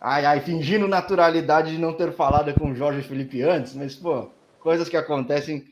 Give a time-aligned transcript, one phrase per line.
[0.00, 4.30] Ai, ai, fingindo naturalidade de não ter falado com o Jorge Felipe antes, mas, pô,
[4.60, 5.64] coisas que acontecem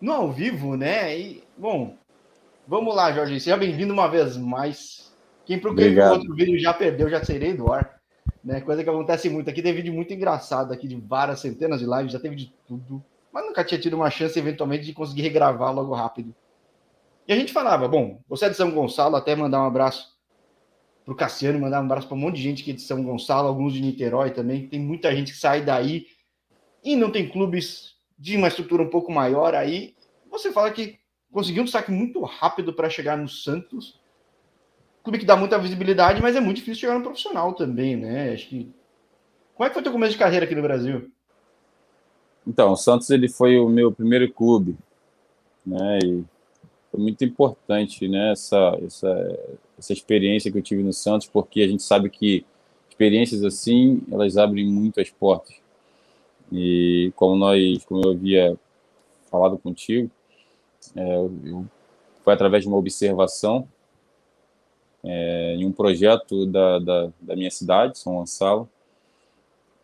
[0.00, 1.16] no ao vivo, né?
[1.16, 1.96] E, bom,
[2.66, 3.38] vamos lá, Jorge.
[3.38, 5.12] Seja bem-vindo uma vez mais.
[5.44, 8.00] Quem procurou outro vídeo já perdeu, já serei do ar.
[8.44, 8.60] Né?
[8.60, 9.62] Coisa que acontece muito aqui.
[9.62, 13.02] Tem vídeo muito engraçado aqui de várias centenas de lives, já teve de tudo.
[13.32, 16.34] Mas nunca tinha tido uma chance, eventualmente, de conseguir regravar logo rápido.
[17.26, 20.11] E a gente falava, bom, você é de São Gonçalo, até mandar um abraço
[21.04, 23.48] para o Cassiano, mandar um abraço para um monte de gente é de São Gonçalo,
[23.48, 24.68] alguns de Niterói também.
[24.68, 26.06] Tem muita gente que sai daí
[26.84, 29.94] e não tem clubes de uma estrutura um pouco maior aí.
[30.30, 30.98] Você fala que
[31.32, 34.00] conseguiu um destaque muito rápido para chegar no Santos.
[35.02, 38.32] Clube que dá muita visibilidade, mas é muito difícil chegar no profissional também, né?
[38.32, 38.72] Acho que.
[39.54, 41.10] Como é que foi teu começo de carreira aqui no Brasil?
[42.46, 44.76] Então, o Santos ele foi o meu primeiro clube,
[45.66, 45.98] né?
[46.04, 46.24] E
[46.90, 48.32] foi muito importante, né?
[48.32, 49.38] Essa, essa,
[49.82, 52.46] essa experiência que eu tive no Santos, porque a gente sabe que
[52.88, 55.56] experiências assim elas abrem muito as portas.
[56.52, 58.56] E como nós, como eu havia
[59.28, 60.08] falado contigo,
[60.94, 61.66] é, eu,
[62.22, 63.66] foi através de uma observação
[65.02, 68.68] é, em um projeto da, da, da minha cidade, São Gonçalo.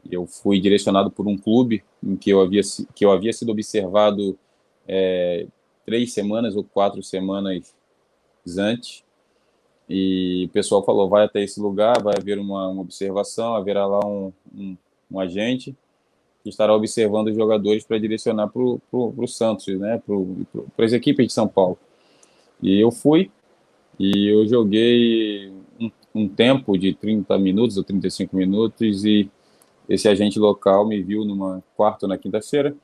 [0.08, 2.62] Eu fui direcionado por um clube em que eu havia,
[2.94, 4.38] que eu havia sido observado
[4.86, 5.46] é,
[5.84, 7.74] três semanas ou quatro semanas
[8.56, 9.02] antes.
[9.89, 14.05] E o pessoal falou: vai até esse lugar, vai haver uma, uma observação, haverá lá
[14.06, 14.77] um, um,
[15.11, 15.75] um, agente
[16.42, 20.00] que estará observando os jogadores para direcionar para o Santos, né,
[20.77, 21.78] para as equipes de São Paulo.
[22.62, 23.30] E eu fui,
[23.98, 29.30] e eu joguei um, um tempo de 30 minutos ou 35 minutos, e
[29.89, 32.77] esse agente local me viu numa quarta ou na quinta-feira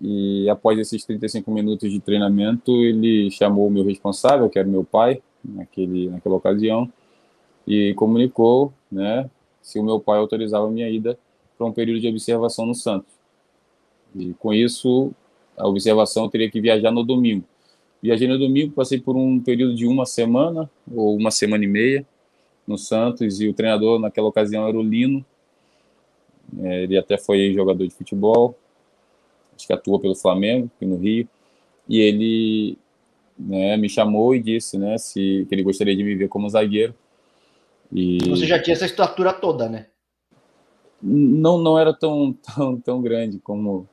[0.00, 4.84] e após esses 35 minutos de treinamento, ele chamou o meu responsável, que era meu
[4.84, 6.90] pai, naquele, naquela ocasião,
[7.66, 9.28] e comunicou né,
[9.62, 11.18] se o meu pai autorizava a minha ida
[11.56, 13.12] para um período de observação no Santos.
[14.14, 15.12] E com isso,
[15.56, 17.44] a observação teria que viajar no domingo.
[18.02, 22.06] Viajei no domingo, passei por um período de uma semana ou uma semana e meia
[22.66, 25.24] no Santos, e o treinador naquela ocasião era o Lino.
[26.58, 28.54] É, ele até foi jogador de futebol,
[29.56, 31.28] acho que atua pelo Flamengo, aqui no Rio,
[31.88, 32.78] e ele
[33.38, 36.94] né, me chamou e disse né, se, que ele gostaria de me ver como zagueiro.
[37.92, 38.18] E...
[38.28, 39.86] Você já tinha essa estatura toda, né?
[41.02, 43.88] Não, não era tão, tão, tão grande como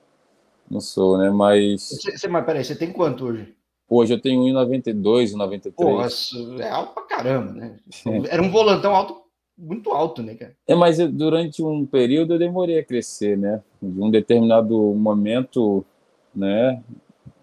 [0.69, 1.29] não sou, né?
[1.29, 1.89] Mas.
[1.89, 3.53] Você, mas peraí, você tem quanto hoje?
[3.89, 5.73] Hoje eu tenho 1,92, 1,93.
[5.73, 7.77] Pô, é alto pra caramba, né?
[8.31, 9.21] Era um volantão alto
[9.57, 10.55] muito alto, né, cara?
[10.65, 13.61] É, mas durante um período eu demorei a crescer, né?
[13.81, 15.85] De um determinado momento,
[16.33, 16.81] né,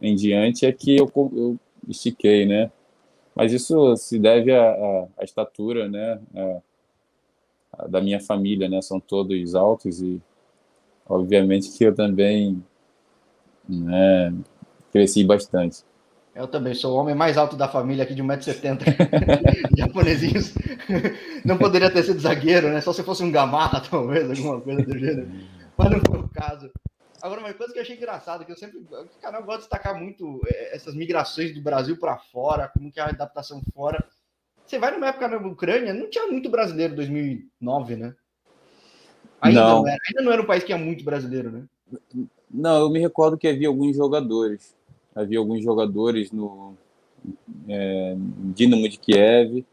[0.01, 1.59] em diante é que eu, eu
[1.89, 2.71] estiquei, né?
[3.35, 6.61] Mas isso se deve à, à estatura, né, a,
[7.85, 8.83] a da minha família, né?
[8.83, 10.21] São todos altos e,
[11.09, 12.63] obviamente, que eu também,
[13.69, 14.35] né,
[14.93, 15.85] cresci bastante.
[16.35, 18.79] Eu também sou o homem mais alto da família aqui de 1,70m.
[19.77, 20.55] Japonesinhos.
[21.45, 22.81] Não poderia ter sido zagueiro, né?
[22.81, 25.29] Só se fosse um gamarra, talvez, alguma coisa do gênero.
[25.77, 26.71] Mas não foi o caso.
[27.21, 28.79] Agora, uma coisa que eu achei engraçado, que eu sempre.
[28.79, 33.01] O canal gosta de destacar muito é, essas migrações do Brasil para fora, como que
[33.01, 34.05] é a adaptação fora.
[34.65, 38.15] Você vai numa época na Ucrânia, não tinha muito brasileiro em 2009, né?
[39.41, 39.83] Ainda não.
[39.83, 41.65] não era, ainda não era um país que tinha muito brasileiro, né?
[42.51, 44.77] Não, eu me recordo que havia alguns jogadores
[45.21, 46.75] havia alguns jogadores no
[47.69, 48.15] é,
[48.55, 49.65] Dinamo de Kiev.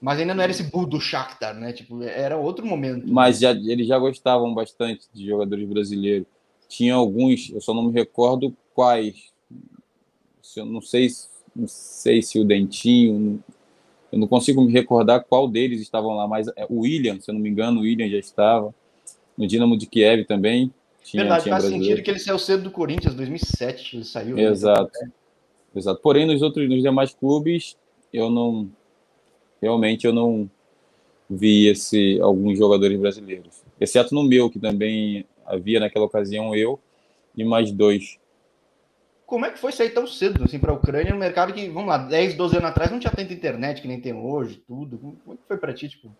[0.00, 1.72] Mas ainda não era esse bull do Shakhtar, né?
[1.72, 3.12] Tipo, era outro momento.
[3.12, 6.26] Mas já, eles já gostavam bastante de jogadores brasileiros.
[6.68, 9.32] Tinha alguns, eu só não me recordo quais.
[10.56, 11.08] Eu não sei,
[11.54, 13.42] não sei se o Dentinho,
[14.10, 17.34] eu não consigo me recordar qual deles estavam lá, mas é, o William, se eu
[17.34, 18.74] não me engano, o William já estava.
[19.36, 20.72] No Dinamo de Kiev também.
[21.04, 21.84] Tinha, Verdade, tinha faz brasileiro.
[21.84, 24.36] sentido que ele saiu cedo do Corinthians, 2007 ele saiu.
[24.36, 24.42] Né?
[24.44, 24.90] Exato.
[25.00, 25.12] Né?
[25.74, 26.00] Exato.
[26.02, 27.76] Porém, nos outros, nos demais clubes,
[28.12, 28.68] eu não,
[29.60, 30.50] realmente eu não
[31.30, 36.78] vi esse alguns jogadores brasileiros, exceto no meu que também havia naquela ocasião eu
[37.36, 38.18] e mais dois.
[39.26, 41.88] Como é que foi sair tão cedo assim para a Ucrânia, no mercado que, vamos
[41.88, 44.98] lá, 10, 12 anos atrás não tinha tanta internet que nem tem hoje, tudo.
[44.98, 46.10] Como é que foi para ti, tipo?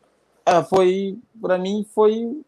[0.45, 2.43] Ah, foi para mim foi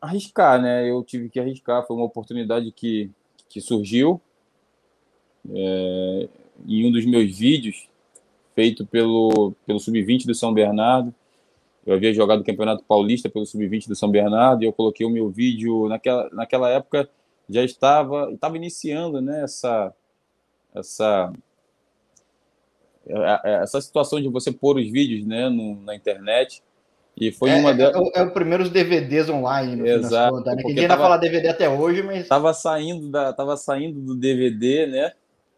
[0.00, 0.88] arriscar, né?
[0.88, 3.10] Eu tive que arriscar, foi uma oportunidade que,
[3.48, 4.20] que surgiu.
[5.54, 6.28] É,
[6.66, 7.88] em um dos meus vídeos,
[8.54, 11.14] feito pelo, pelo Sub-20 do São Bernardo,
[11.86, 15.10] eu havia jogado o Campeonato Paulista pelo Sub-20 do São Bernardo e eu coloquei o
[15.10, 17.08] meu vídeo naquela, naquela época
[17.48, 19.92] já estava estava iniciando né essa
[20.74, 21.32] essa
[23.62, 26.62] essa situação de você pôr os vídeos né no, na internet
[27.16, 30.36] E foi é, uma é, é, é, o primeiro DVDs online, no Exato.
[30.36, 30.62] Contas, né?
[30.62, 32.26] Que tava, falar DVD até hoje, mas.
[32.26, 35.12] Tava saindo, da, tava saindo do DVD, né?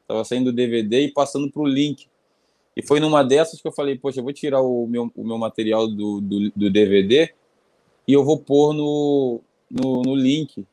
[0.07, 2.09] Tava saindo do DVD e passando para o link.
[2.77, 5.39] E foi numa dessas que eu falei, poxa, eu vou tirar o meu, o meu
[5.39, 7.31] material do, do, do DVD
[8.07, 9.41] e eu vou pôr no,
[9.71, 10.65] no, no link.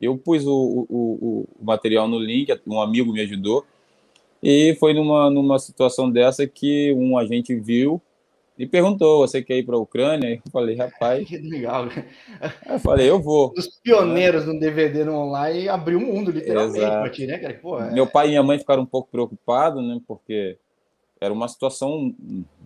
[0.00, 3.64] Eu pus o, o, o, material no link, um amigo me ajudou,
[4.42, 8.02] e foi numa, numa situação dessa que um agente viu
[8.58, 10.42] e perguntou: Você quer ir para a Ucrânia?
[10.44, 11.26] Eu falei: Rapaz.
[11.28, 11.86] Que legal.
[12.68, 13.52] Eu falei: Eu vou.
[13.56, 17.54] Os pioneiros no DVD no online abriu o mundo, literalmente, para ti, né, cara?
[17.54, 17.92] Pô, é...
[17.92, 20.58] Meu pai e minha mãe ficaram um pouco preocupados, né, porque
[21.22, 22.12] era uma situação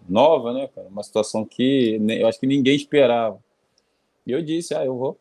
[0.09, 0.89] nova, né, cara?
[0.89, 3.39] Uma situação que eu acho que ninguém esperava.
[4.27, 5.19] E eu disse: Ah, eu vou.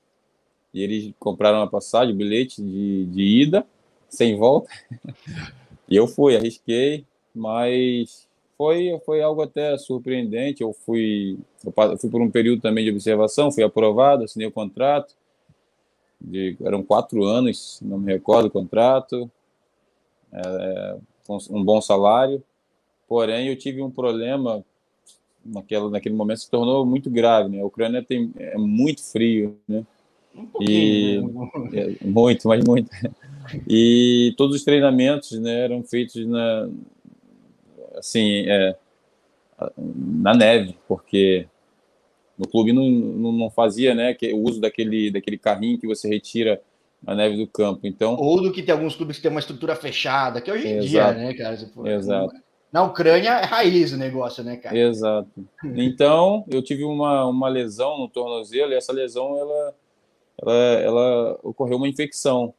[0.73, 3.67] E eles compraram uma passagem, um bilhete de, de ida,
[4.07, 4.69] sem volta.
[5.89, 8.25] e eu fui, arrisquei, mas
[8.57, 10.63] foi, foi algo até surpreendente.
[10.63, 15.13] Eu fui, eu fui por um período também de observação, fui aprovado, assinei o contrato.
[16.21, 19.29] De, eram quatro anos, não me recordo o contrato,
[20.31, 20.97] é,
[21.49, 22.41] um bom salário.
[23.07, 24.63] Porém, eu tive um problema
[25.45, 27.49] naquela, naquele momento se tornou muito grave.
[27.49, 27.61] Né?
[27.61, 29.85] A Ucrânia tem, é muito frio, né?
[30.35, 31.49] Um e né?
[32.01, 32.89] é, muito, mas muito.
[33.69, 36.69] E todos os treinamentos né, eram feitos na
[37.97, 38.75] assim é,
[39.85, 41.47] na neve, porque
[42.37, 46.09] no clube não, não, não, fazia né, que, o uso daquele, daquele carrinho que você
[46.09, 46.61] retira
[47.07, 47.87] a neve do campo.
[47.87, 50.77] Então, Ou do que tem alguns clubes que tem uma estrutura fechada, que hoje em
[50.77, 51.57] exato, dia, né, cara?
[51.85, 52.44] Exato.
[52.75, 54.77] Na Ucrânia é raiz o negócio, né, cara?
[54.77, 55.29] Exato.
[55.63, 59.73] Então, eu tive uma, uma lesão no tornozelo e essa lesão ela
[60.37, 62.53] ela, ela ocorreu uma infecção.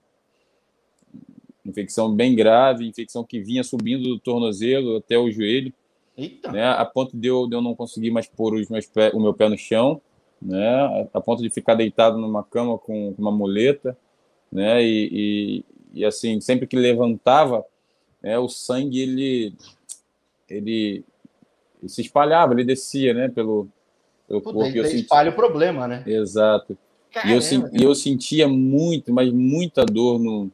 [1.66, 5.70] Infecção bem grave, infecção que vinha subindo do tornozelo até o joelho.
[6.16, 6.50] Eita.
[6.50, 9.20] Né, a ponto de eu, de eu não conseguir mais pôr os meus pé, o
[9.20, 10.00] meu pé no chão,
[10.40, 13.94] né, a ponto de ficar deitado numa cama com uma muleta,
[14.50, 15.10] né, e,
[15.92, 17.62] e, e assim, sempre que levantava,
[18.22, 19.54] né, o sangue, ele,
[20.48, 21.04] ele,
[21.81, 23.69] ele se espalhava, ele descia, né, pelo,
[24.26, 24.64] pelo corpo.
[24.64, 26.02] Ele espalha o problema, né?
[26.06, 26.76] Exato.
[27.25, 27.40] E eu,
[27.72, 30.50] eu sentia muito, mas muita dor no,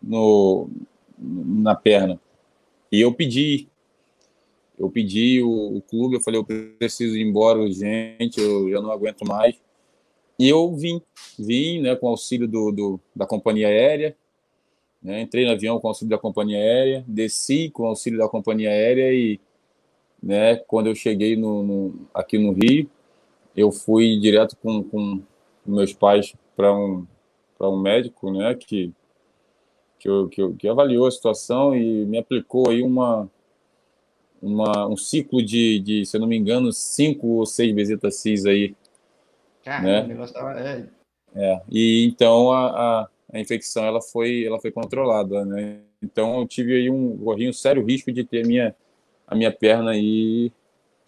[0.00, 0.68] no,
[1.18, 2.20] na perna.
[2.92, 3.68] E eu pedi,
[4.78, 9.26] eu pedi o, o, clube, eu falei, eu preciso ir embora urgente, eu não aguento
[9.26, 9.56] mais.
[10.38, 11.02] E eu vim,
[11.38, 14.16] vim né, com auxílio do, do, da companhia aérea,
[15.02, 19.12] né, entrei no avião com auxílio da companhia aérea, desci com auxílio da companhia aérea
[19.12, 19.40] e
[20.22, 22.90] né, quando eu cheguei no, no aqui no Rio,
[23.56, 25.22] eu fui direto com, com
[25.66, 27.06] meus pais para um
[27.62, 28.92] um médico, né, que
[30.00, 33.30] que, eu, que, eu, que avaliou a situação e me aplicou aí uma,
[34.40, 38.46] uma um ciclo de, de, se eu não me engano, cinco ou seis visitas CIS
[38.46, 38.74] aí.
[39.62, 40.04] Caramba, né?
[40.04, 40.58] o negócio tava...
[40.58, 40.88] É.
[41.34, 41.62] é.
[41.70, 45.80] E então a, a, a, infecção ela foi, ela foi controlada, né?
[46.02, 48.76] Então eu tive aí um, corri um sério risco de ter a minha,
[49.26, 50.52] a minha perna aí,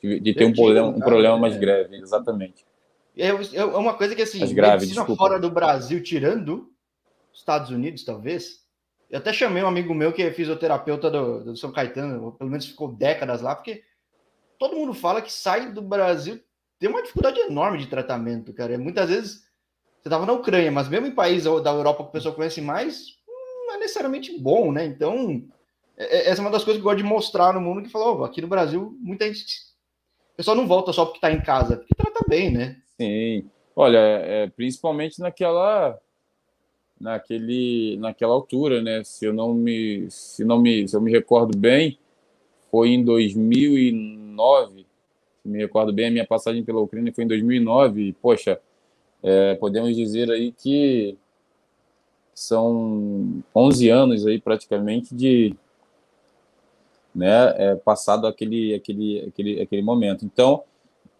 [0.03, 2.65] de, ter um problema, um problema mais grave, exatamente.
[3.17, 6.71] É, é uma coisa que, assim, As graves, medicina fora do Brasil, tirando
[7.33, 8.63] Estados Unidos, talvez.
[9.11, 12.67] Eu até chamei um amigo meu que é fisioterapeuta do, do São Caetano, pelo menos
[12.67, 13.83] ficou décadas lá, porque
[14.59, 16.41] todo mundo fala que sai do Brasil
[16.83, 18.77] tem uma dificuldade enorme de tratamento, cara.
[18.77, 19.45] Muitas vezes
[20.03, 23.07] você estava na Ucrânia, mas mesmo em países da Europa que o pessoal conhece mais,
[23.67, 24.85] não é necessariamente bom, né?
[24.85, 25.45] Então,
[25.97, 27.89] é, é, essa é uma das coisas que eu gosto de mostrar no mundo, que
[27.89, 29.45] falou, aqui no Brasil, muita gente.
[30.33, 32.79] O pessoal não volta só porque está em casa, porque trata bem, né?
[33.01, 33.49] Sim.
[33.77, 35.97] Olha, é, principalmente naquela
[37.01, 39.05] naquele naquela altura, né?
[39.05, 41.97] Se eu não me se não me se eu me recordo bem,
[42.73, 44.85] foi em 2009.
[45.43, 48.61] Se me recordo bem, a minha passagem pela Ucrânia foi em 2009 e poxa,
[49.23, 51.17] é, podemos dizer aí que
[52.35, 55.55] são 11 anos aí praticamente de
[57.15, 60.25] né, é, passado aquele aquele aquele aquele momento.
[60.25, 60.65] Então,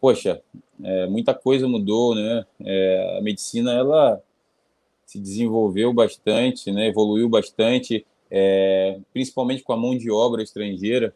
[0.01, 0.43] poxa,
[0.83, 2.45] é, muita coisa mudou, né?
[2.65, 4.21] É, a medicina ela
[5.07, 6.89] se desenvolveu bastante, né?
[6.89, 11.15] Evoluiu bastante, é, principalmente com a mão de obra estrangeira,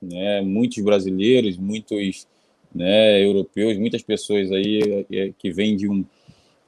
[0.00, 0.42] né?
[0.42, 2.28] Muitos brasileiros, muitos
[2.74, 6.04] né, europeus, muitas pessoas aí é, que vêm de um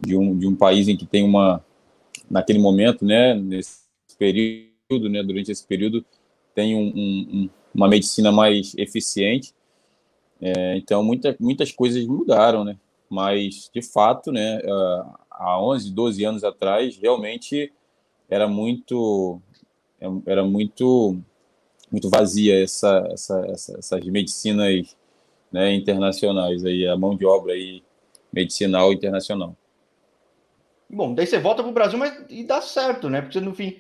[0.05, 1.65] de um de um país em que tem uma
[2.31, 3.35] naquele momento, né?
[3.35, 3.83] Nesse
[4.19, 5.23] período, né?
[5.23, 6.05] Durante esse período
[6.55, 9.55] tem um, um, uma medicina mais eficiente
[10.43, 12.77] é, então, muita, muitas coisas mudaram, né?
[13.09, 14.61] Mas, de fato, né,
[15.31, 17.73] há 11, 12 anos atrás, realmente
[18.29, 19.41] era muito
[20.27, 21.17] era muito
[21.93, 24.97] muito vazia essa, essa, essa essas medicinas
[25.53, 27.83] né, internacionais, aí, a mão de obra aí,
[28.33, 29.57] medicinal internacional.
[30.93, 33.23] Bom, daí você volta para o Brasil, mas e dá certo, né?
[33.23, 33.79] Porque no fim,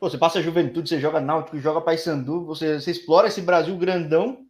[0.00, 3.76] pô, você passa a juventude, você joga náutico, joga Paysandu, você, você explora esse Brasil
[3.76, 4.44] grandão.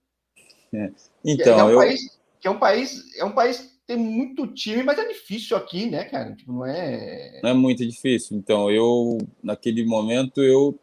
[0.72, 0.90] É.
[1.24, 1.78] Então, que é, um eu...
[1.78, 5.86] país, que é um país, é um país tem muito time, mas é difícil aqui,
[5.86, 6.34] né, cara?
[6.34, 7.40] Tipo, não é.
[7.42, 8.36] Não é muito difícil.
[8.36, 10.78] Então, eu, naquele momento, eu,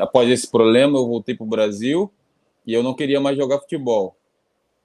[0.00, 2.12] após esse problema, eu voltei para o Brasil
[2.66, 4.16] e eu não queria mais jogar futebol.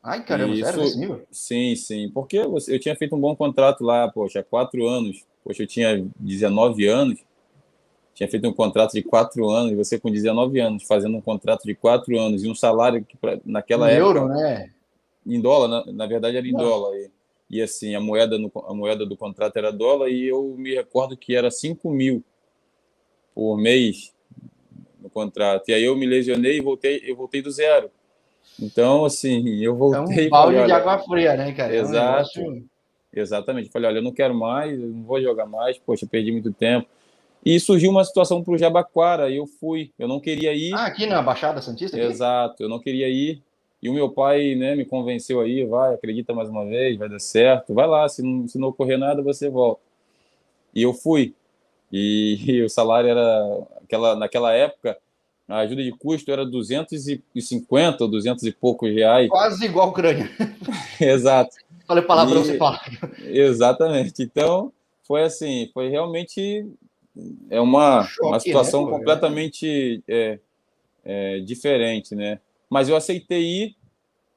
[0.08, 1.28] Ai, caramba, isso, sério nível?
[1.30, 2.10] Sim, sim.
[2.14, 5.26] Porque eu tinha feito um bom contrato lá, poxa, há quatro anos.
[5.44, 7.20] Poxa, eu tinha 19 anos.
[8.14, 11.66] Tinha feito um contrato de quatro anos, e você com 19 anos, fazendo um contrato
[11.66, 14.20] de quatro anos e um salário que pra, naquela em época.
[14.20, 14.72] euro, né?
[15.26, 16.60] em dólar, na, na verdade era em Não.
[16.60, 16.98] dólar.
[16.98, 17.12] E,
[17.50, 21.18] e, assim, a moeda, no, a moeda do contrato era dólar e eu me recordo
[21.18, 22.24] que era 5 mil
[23.36, 24.14] por mês
[25.02, 25.68] no contrato.
[25.68, 27.92] E aí eu me lesionei e voltei, eu voltei do zero.
[28.60, 30.26] Então, assim, eu voltei.
[30.26, 31.76] É um balde de água fria, né, cara?
[31.76, 32.40] Exato.
[32.40, 32.70] É um negócio...
[33.14, 33.70] Exatamente.
[33.70, 36.88] Falei, olha, eu não quero mais, eu não vou jogar mais, poxa, perdi muito tempo.
[37.46, 39.92] E surgiu uma situação para o Jabaquara, e eu fui.
[39.98, 40.74] Eu não queria ir.
[40.74, 41.96] Ah, aqui na Baixada Santista?
[41.96, 42.06] Aqui?
[42.06, 43.42] Exato, eu não queria ir.
[43.82, 47.20] E o meu pai né, me convenceu aí, vai, acredita mais uma vez, vai dar
[47.20, 49.82] certo, vai lá, se não, se não ocorrer nada, você volta.
[50.74, 51.36] E eu fui.
[51.92, 54.98] E, e o salário era, aquela, naquela época,
[55.48, 59.30] a ajuda de custo era 250 ou 200 e poucos reais.
[59.30, 60.30] Quase igual a Ucrânia.
[61.00, 61.56] Exato.
[61.88, 62.80] Falei palavrão, e, você fala.
[63.24, 64.22] Exatamente.
[64.22, 64.74] Então,
[65.04, 66.68] foi assim, foi realmente
[67.50, 70.40] é uma, Choque, uma situação né, completamente é,
[71.04, 72.40] é, diferente, né?
[72.70, 73.76] Mas eu aceitei ir,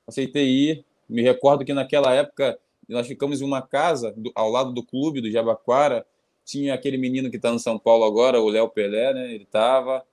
[0.06, 0.84] aceitei ir.
[1.08, 2.56] Me recordo que naquela época
[2.88, 6.06] nós ficamos em uma casa do, ao lado do clube do Jabaquara.
[6.44, 9.34] Tinha aquele menino que está no São Paulo agora, o Léo Pelé, né?
[9.34, 10.04] Ele estava.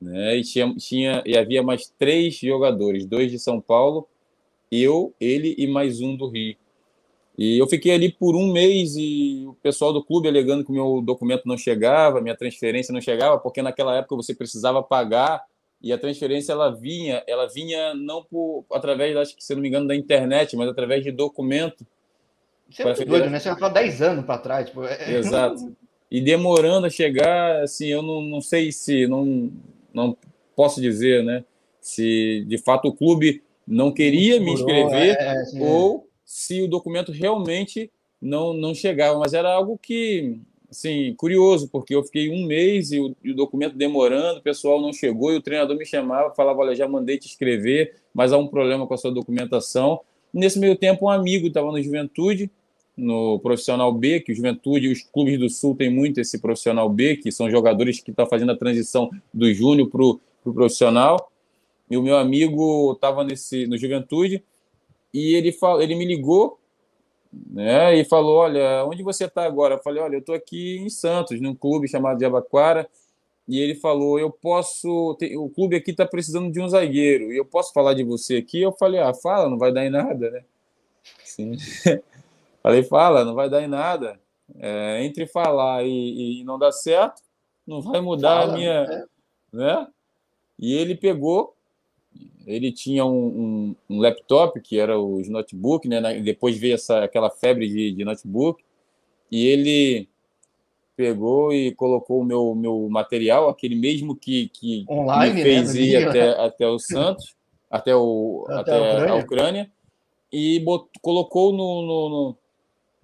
[0.00, 0.36] Né?
[0.36, 4.08] E, tinha, tinha, e havia mais três jogadores, dois de São Paulo,
[4.70, 6.56] eu, ele e mais um do Rio.
[7.38, 10.74] E eu fiquei ali por um mês e o pessoal do clube alegando que o
[10.74, 15.44] meu documento não chegava, minha transferência não chegava, porque naquela época você precisava pagar
[15.82, 19.68] e a transferência ela vinha, ela vinha não por através, acho que se não me
[19.68, 21.86] engano, da internet, mas através de documento.
[22.70, 23.38] Isso é doido, né?
[23.38, 24.66] Você vai falar 10 anos para trás.
[24.66, 25.12] Tipo, é...
[25.12, 25.76] Exato.
[26.10, 29.52] E demorando a chegar, assim, eu não, não sei se, não,
[29.96, 30.16] não
[30.54, 31.44] posso dizer, né?
[31.80, 37.10] Se de fato o clube não queria me inscrever é, é, ou se o documento
[37.10, 40.38] realmente não, não chegava, mas era algo que
[40.70, 44.80] assim, curioso, porque eu fiquei um mês e o, e o, documento demorando, o pessoal
[44.80, 48.38] não chegou e o treinador me chamava, falava: Olha, já mandei te escrever, mas há
[48.38, 50.00] um problema com a sua documentação.
[50.32, 52.50] Nesse meio tempo, um amigo estava no Juventude,
[52.96, 57.16] no Profissional B, que o Juventude, os clubes do Sul têm muito esse Profissional B,
[57.16, 61.30] que são jogadores que estão fazendo a transição do Júnior para o pro profissional.
[61.90, 64.42] E o meu amigo estava no Juventude
[65.12, 66.58] e ele, fal, ele me ligou
[67.50, 67.96] né?
[67.96, 69.74] E falou: Olha, onde você está agora?
[69.74, 72.88] Eu falei: Olha, eu estou aqui em Santos, num clube chamado de Abaquara.
[73.48, 75.16] E ele falou: Eu posso.
[75.36, 77.32] O clube aqui está precisando de um zagueiro.
[77.32, 78.62] E eu posso falar de você aqui?
[78.62, 80.44] Eu falei: Ah, fala, não vai dar em nada, né?
[81.24, 81.56] Sim.
[82.66, 84.20] falei: Fala, não vai dar em nada.
[84.58, 87.20] É, entre falar e, e, não dar certo,
[87.66, 88.72] não vai mudar fala, a minha.
[88.72, 89.04] É.
[89.52, 89.88] Né?
[90.58, 91.56] E ele pegou
[92.46, 96.20] ele tinha um, um, um, laptop, que era os notebook, né?
[96.20, 98.62] depois veio essa, aquela febre de, de notebook,
[99.30, 100.08] e ele
[100.96, 105.80] pegou e colocou o meu, meu material, aquele mesmo que, que Online, me fez né?
[105.80, 107.34] ir até, até o Santos,
[107.68, 109.12] até, o, até, até a, Ucrânia.
[109.12, 109.72] a, Ucrânia.
[110.32, 112.38] e botou, colocou no, no, no,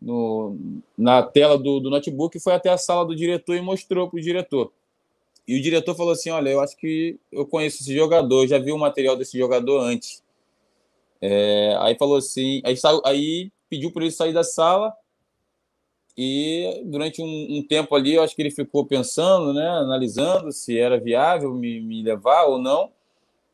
[0.05, 0.57] no,
[0.97, 4.23] na tela do, do notebook, foi até a sala do diretor e mostrou para o
[4.23, 4.73] diretor.
[5.47, 8.73] E o diretor falou assim: Olha, eu acho que eu conheço esse jogador, já vi
[8.73, 10.23] o material desse jogador antes.
[11.21, 14.93] É, aí falou assim, aí, aí pediu para ele sair da sala
[16.17, 20.79] e durante um, um, tempo ali, eu acho que ele ficou pensando, né, analisando se
[20.79, 22.91] era viável me, me levar ou não.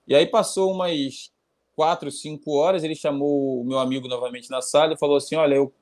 [0.06, 1.30] E aí passou umas
[1.76, 5.54] quatro, cinco horas, ele chamou o meu amigo novamente na sala e falou assim: Olha,
[5.54, 5.72] eu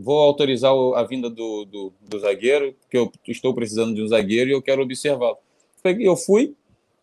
[0.00, 4.48] vou autorizar a vinda do, do, do zagueiro, porque eu estou precisando de um zagueiro
[4.48, 5.36] e eu quero observá-lo.
[5.84, 6.54] Eu fui,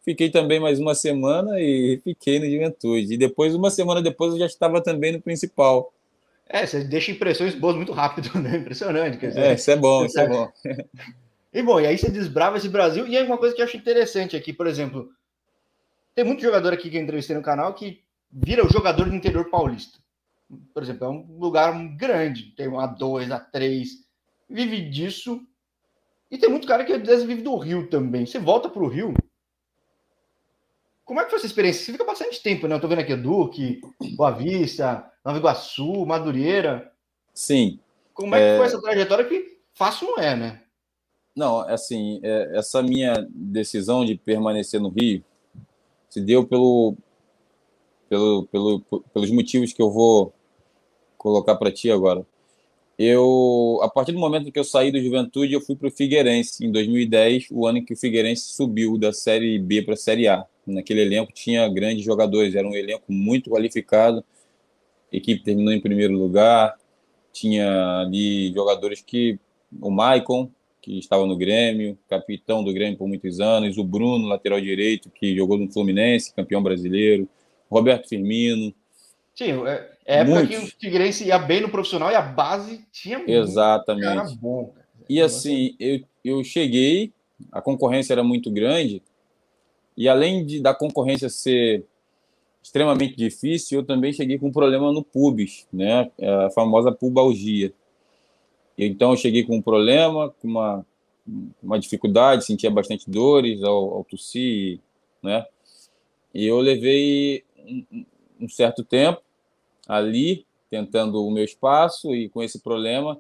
[0.04, 3.14] fiquei também mais uma semana e fiquei no Juventude.
[3.14, 5.94] E depois, uma semana depois, eu já estava também no principal.
[6.50, 8.58] É, você deixa impressões boas muito rápido, né?
[8.58, 9.18] Impressionante.
[9.18, 10.52] Quer dizer, é, isso é bom, isso é bom.
[11.54, 13.08] E bom, e aí você desbrava esse Brasil.
[13.08, 15.10] E é uma coisa que eu acho interessante aqui, por exemplo,
[16.14, 18.02] tem muito jogador aqui que eu entrevistei no canal que
[18.32, 19.98] vira o jogador do interior paulista
[20.74, 23.88] por exemplo, é um lugar grande, tem um A2, A3,
[24.50, 25.42] vive disso.
[26.30, 28.26] E tem muito cara que às vezes vive do Rio também.
[28.26, 29.14] Você volta para o Rio,
[31.08, 31.86] como é que foi essa experiência?
[31.86, 32.76] Você fica bastante tempo, né?
[32.76, 33.80] Eu tô vendo aqui Duque,
[34.16, 36.92] Boa Vista, Nova Iguaçu, Madureira.
[37.34, 37.80] Sim.
[38.14, 38.52] Como é, é...
[38.52, 40.62] que foi essa trajetória que fácil não é, né?
[41.34, 45.24] Não, assim, é, essa minha decisão de permanecer no Rio
[46.10, 46.98] se deu pelo,
[48.10, 48.82] pelo, pelo,
[49.14, 50.34] pelos motivos que eu vou
[51.28, 52.26] colocar para ti agora.
[52.98, 56.66] Eu, a partir do momento que eu saí do Juventude, eu fui para o Figueirense
[56.66, 60.28] em 2010, o ano em que o Figueirense subiu da Série B para a Série
[60.28, 60.46] A.
[60.66, 64.24] Naquele elenco tinha grandes jogadores, era um elenco muito qualificado.
[65.14, 66.76] A equipe terminou em primeiro lugar.
[67.32, 69.40] Tinha ali jogadores que
[69.80, 70.50] o Maicon,
[70.82, 75.36] que estava no Grêmio, capitão do Grêmio por muitos anos, o Bruno, lateral direito, que
[75.36, 77.30] jogou no Fluminense, campeão brasileiro,
[77.70, 78.74] Roberto Firmino.
[79.36, 80.58] Sim, é, é época Muitos.
[80.58, 84.06] que o Figueirense ia bem no profissional e a base tinha Exatamente.
[84.06, 84.68] Cara bom.
[84.68, 84.88] Cara.
[85.10, 87.12] E assim, eu, eu cheguei,
[87.52, 89.04] a concorrência era muito grande,
[89.98, 91.86] e além de, da concorrência ser
[92.64, 96.10] extremamente difícil, eu também cheguei com um problema no pubis, né?
[96.22, 97.74] A famosa pubalgia.
[98.78, 100.86] Então eu cheguei com um problema, com uma,
[101.62, 104.80] uma dificuldade, sentia bastante dores ao, ao tossir,
[105.22, 105.46] né?
[106.34, 108.06] E eu levei um,
[108.42, 109.22] um certo tempo
[109.88, 113.18] ali tentando o meu espaço e com esse problema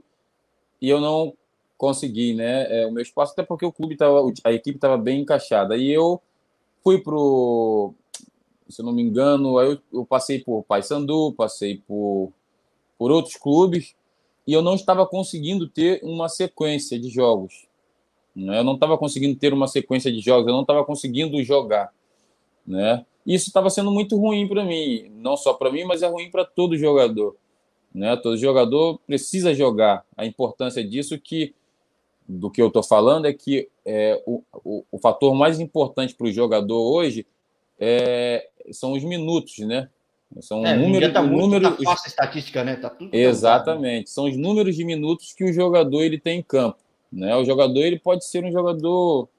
[0.82, 1.34] e eu não
[1.78, 2.82] consegui, né?
[2.82, 5.78] É, o meu espaço até porque o clube tava, a equipe estava bem encaixada.
[5.78, 6.22] E eu
[6.84, 7.94] fui pro,
[8.68, 12.32] se eu não me engano, eu, eu passei por Paysandu, passei por
[12.98, 13.96] por outros clubes
[14.46, 17.68] e eu não estava conseguindo ter uma sequência de jogos.
[18.36, 18.60] Né?
[18.60, 21.94] Eu não estava conseguindo ter uma sequência de jogos, eu não estava conseguindo jogar.
[22.66, 23.06] Né?
[23.28, 26.46] Isso estava sendo muito ruim para mim, não só para mim, mas é ruim para
[26.46, 27.36] todo jogador.
[27.94, 28.16] Né?
[28.16, 30.06] Todo jogador precisa jogar.
[30.16, 31.54] A importância disso que
[32.26, 36.28] do que eu estou falando é que é, o, o, o fator mais importante para
[36.28, 37.26] o jogador hoje
[37.80, 39.90] é, são os minutos, né?
[40.42, 42.76] São é, números, tá muito, números, tá fácil estatística, né?
[42.76, 44.10] Tá tudo Exatamente.
[44.10, 46.80] São os números de minutos que o jogador ele tem em campo,
[47.12, 47.36] né?
[47.38, 49.30] O jogador ele pode ser um jogador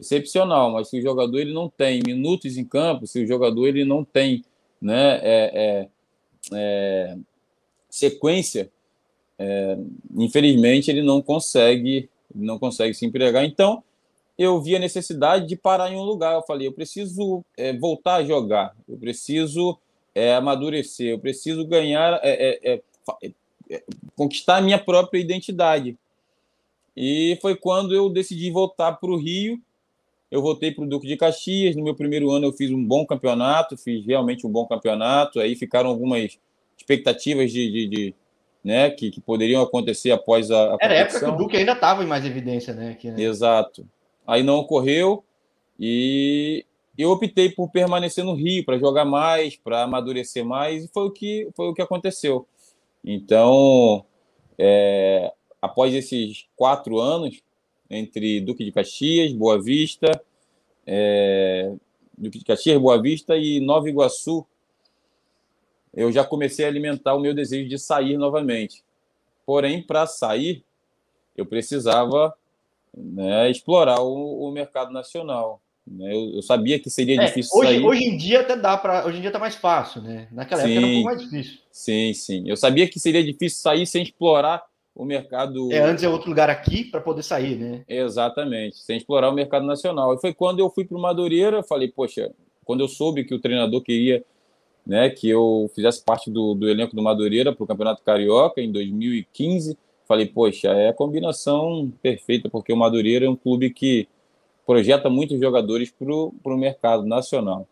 [0.00, 3.84] excepcional, mas se o jogador ele não tem minutos em campo, se o jogador ele
[3.84, 4.42] não tem,
[4.80, 5.88] né, é, é,
[6.52, 7.18] é,
[7.88, 8.70] sequência,
[9.38, 9.78] é,
[10.16, 13.44] infelizmente ele não consegue, não consegue se empregar.
[13.44, 13.84] Então
[14.38, 16.34] eu vi a necessidade de parar em um lugar.
[16.34, 19.78] Eu falei, eu preciso é, voltar a jogar, eu preciso
[20.14, 22.20] é, amadurecer, eu preciso ganhar,
[24.16, 25.96] conquistar a minha própria identidade.
[26.96, 29.60] E foi quando eu decidi voltar para o Rio.
[30.30, 31.74] Eu voltei para o Duque de Caxias.
[31.74, 35.40] No meu primeiro ano, eu fiz um bom campeonato, fiz realmente um bom campeonato.
[35.40, 36.38] Aí ficaram algumas
[36.78, 38.14] expectativas de, de, de
[38.62, 42.04] né, que, que, poderiam acontecer após a, a Era época que o Duque ainda estava
[42.04, 42.92] em mais evidência, né?
[42.92, 43.20] Aqui, né?
[43.20, 43.86] Exato.
[44.26, 45.24] Aí não ocorreu
[45.78, 46.64] e
[46.96, 51.10] eu optei por permanecer no Rio para jogar mais, para amadurecer mais, e foi o
[51.10, 52.46] que, foi o que aconteceu.
[53.04, 54.04] Então,
[54.58, 57.40] é, após esses quatro anos,
[57.90, 60.22] entre Duque de Caxias, Boa Vista,
[60.86, 61.72] é,
[62.16, 64.46] Duque de Caxias, Boa Vista e Nova Iguaçu,
[65.92, 68.84] eu já comecei a alimentar o meu desejo de sair novamente.
[69.44, 70.62] Porém, para sair,
[71.36, 72.32] eu precisava
[72.96, 75.60] né, explorar o, o mercado nacional.
[75.84, 76.14] Né?
[76.14, 77.84] Eu, eu, sabia que seria é, difícil hoje, sair.
[77.84, 79.04] Hoje em dia até dá para.
[79.04, 80.28] Hoje em dia tá mais fácil, né?
[80.30, 81.58] Naquela sim, época era um pouco mais difícil.
[81.72, 82.44] Sim, sim.
[82.46, 84.62] Eu sabia que seria difícil sair sem explorar
[85.00, 85.72] o mercado.
[85.72, 87.82] É, antes é outro lugar aqui para poder sair, né?
[87.88, 90.14] Exatamente, sem explorar o mercado nacional.
[90.14, 92.30] E foi quando eu fui para o Madureira, falei, poxa,
[92.64, 94.22] quando eu soube que o treinador queria
[94.86, 98.70] né, que eu fizesse parte do, do elenco do Madureira para o Campeonato Carioca em
[98.70, 104.06] 2015, falei, poxa, é a combinação perfeita, porque o Madureira é um clube que
[104.66, 107.66] projeta muitos jogadores para o mercado nacional.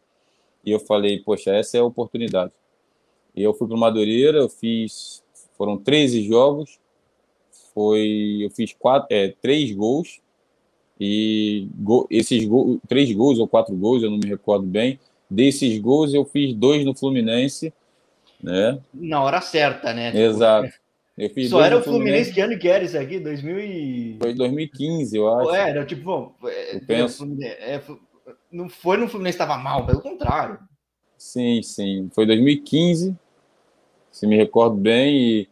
[0.64, 2.52] E eu falei, poxa, essa é a oportunidade.
[3.34, 5.22] E eu fui para o Madureira, eu fiz,
[5.56, 6.78] foram 13 jogos,
[7.78, 10.20] foi, eu fiz quatro, é, três gols,
[10.98, 14.98] e go, esses gols, três gols ou quatro gols, eu não me recordo bem.
[15.30, 17.72] Desses gols eu fiz dois no Fluminense,
[18.42, 18.80] né?
[18.92, 20.10] Na hora certa, né?
[20.12, 20.68] Exato.
[21.16, 23.20] Eu fiz Só era o Fluminense, que ano que era isso aqui?
[23.20, 24.16] 2000 e...
[24.20, 25.54] Foi 2015, eu acho.
[25.54, 27.28] É, era tipo, bom, é, eu penso.
[27.40, 27.80] É,
[28.50, 30.58] não foi no Fluminense que estava mal, pelo contrário.
[31.16, 32.10] Sim, sim.
[32.12, 33.16] Foi 2015,
[34.10, 35.48] se me recordo bem, e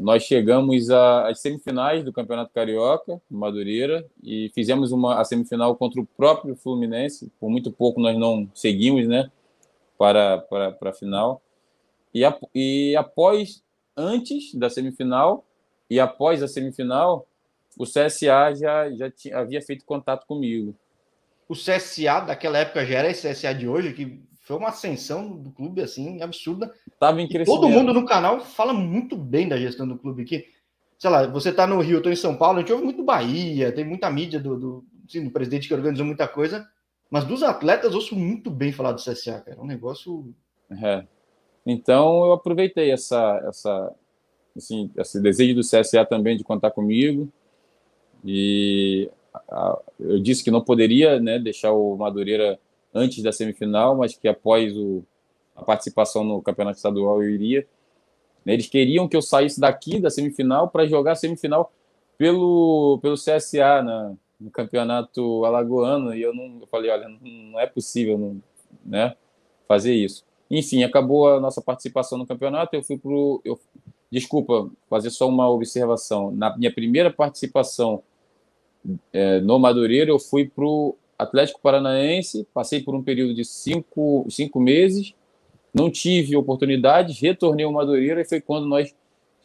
[0.00, 6.06] nós chegamos às semifinais do Campeonato Carioca, Madureira, e fizemos uma, a semifinal contra o
[6.06, 7.30] próprio Fluminense.
[7.40, 9.30] Por muito pouco nós não seguimos, né,
[9.98, 11.42] para, para, para a final.
[12.12, 13.62] E, a, e após
[13.96, 15.44] antes da semifinal
[15.88, 17.26] e após a semifinal,
[17.78, 20.74] o CSA já, já tinha, havia feito contato comigo.
[21.48, 25.50] o CSA daquela época já era esse CSA de hoje, que foi uma ascensão do
[25.50, 26.72] clube assim absurda.
[27.00, 27.60] Tava em crescimento.
[27.60, 30.44] todo mundo no canal fala muito bem da gestão do clube aqui.
[30.96, 33.02] Sei lá, você tá no Rio, eu tô em São Paulo, a gente ouve muito
[33.02, 36.64] Bahia, tem muita mídia do, do, sim, do presidente que organizou muita coisa,
[37.10, 39.56] mas dos atletas eu ouço muito bem falar do CSA, cara.
[39.58, 40.32] É um negócio.
[40.70, 41.04] É.
[41.66, 43.92] Então eu aproveitei essa, essa,
[44.56, 47.28] assim, esse desejo do CSA também de contar comigo.
[48.24, 49.10] E
[49.50, 52.60] a, eu disse que não poderia né, deixar o Madureira
[52.96, 55.04] antes da semifinal, mas que após o,
[55.54, 57.66] a participação no campeonato estadual eu iria.
[58.44, 61.72] Eles queriam que eu saísse daqui da semifinal para jogar a semifinal
[62.16, 67.66] pelo, pelo CSA na, no campeonato alagoano e eu não eu falei, olha, não é
[67.66, 68.40] possível não,
[68.84, 69.16] né,
[69.66, 70.24] fazer isso.
[70.48, 73.58] Enfim, acabou a nossa participação no campeonato, eu fui pro eu
[74.10, 76.30] desculpa, fazer só uma observação.
[76.30, 78.02] Na minha primeira participação
[79.12, 84.26] é, no Madureira, eu fui para o Atlético Paranaense, passei por um período de cinco,
[84.28, 85.14] cinco meses,
[85.72, 88.94] não tive oportunidade, retornei ao Madureira e foi quando nós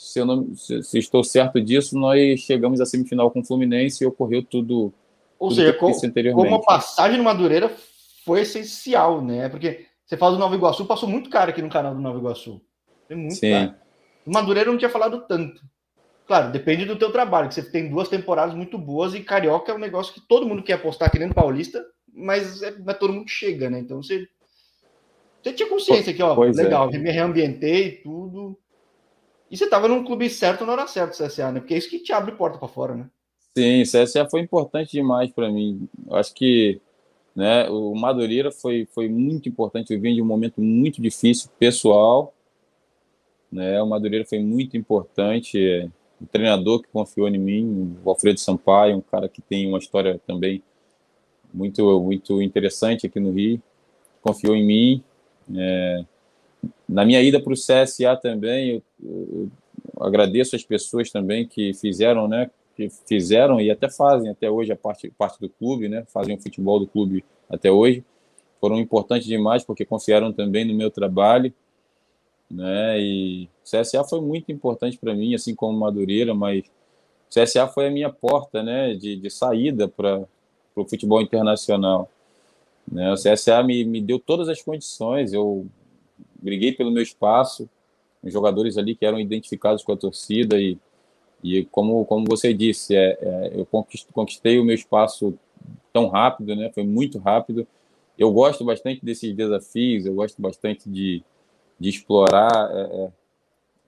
[0.01, 4.03] se, eu não, se, se estou certo disso, nós chegamos à semifinal com o Fluminense
[4.03, 4.91] e ocorreu tudo.
[5.37, 5.93] Ou tudo seja, como,
[6.33, 7.71] como a passagem no Madureira
[8.25, 9.47] foi essencial, né?
[9.47, 12.59] Porque você fala do Nova Iguaçu, passou muito caro aqui no canal do Nova Iguaçu.
[13.07, 13.51] Tem muito Sim.
[13.51, 13.75] caro.
[14.25, 15.61] No Madureira não tinha falado tanto.
[16.27, 19.75] Claro, depende do teu trabalho, que você tem duas temporadas muito boas e Carioca é
[19.75, 23.27] um negócio que todo mundo quer apostar aqui no Paulista, mas é, mas todo mundo
[23.27, 23.79] chega, né?
[23.79, 24.27] Então você,
[25.41, 26.63] você tinha consciência que, ó, pois é.
[26.63, 26.97] legal, é.
[26.97, 28.57] me reambientei tudo.
[29.49, 31.59] E você estava num clube certo na hora certa, CSA, né?
[31.59, 33.09] Porque é isso que te abre porta para fora, né?
[33.57, 35.89] Sim, CSA foi importante demais para mim.
[36.07, 36.79] Eu acho que
[37.35, 39.93] né, o Madureira foi, foi muito importante.
[39.93, 42.33] Eu vim de um momento muito difícil, pessoal.
[43.51, 43.81] Né?
[43.81, 45.89] O Madureira foi muito importante.
[46.21, 50.21] O treinador que confiou em mim, o Alfredo Sampaio, um cara que tem uma história
[50.27, 50.61] também
[51.53, 53.61] muito, muito interessante aqui no Rio,
[54.21, 55.03] confiou em mim.
[55.55, 56.05] É,
[56.87, 59.51] na minha ida para o CSA também, eu, eu,
[59.99, 64.75] agradeço as pessoas também que fizeram, né, que fizeram e até fazem até hoje a
[64.75, 68.03] parte, parte do clube, né, fazem o futebol do clube até hoje.
[68.59, 71.51] Foram importantes demais porque confiaram também no meu trabalho,
[72.51, 76.63] né, e CSA foi muito importante para mim, assim como Madureira, mas
[77.29, 80.23] CSA foi a minha porta, né, de, de saída para
[80.75, 82.09] o futebol internacional.
[82.91, 85.65] Né, o CSA me, me deu todas as condições, eu
[86.41, 87.69] briguei pelo meu espaço,
[88.23, 90.77] os jogadores ali que eram identificados com a torcida e,
[91.43, 93.67] e como, como você disse, é, é, eu
[94.13, 95.33] conquistei o meu espaço
[95.91, 96.71] tão rápido, né?
[96.73, 97.67] Foi muito rápido.
[98.17, 101.23] Eu gosto bastante desses desafios, eu gosto bastante de,
[101.81, 103.11] de explorar é,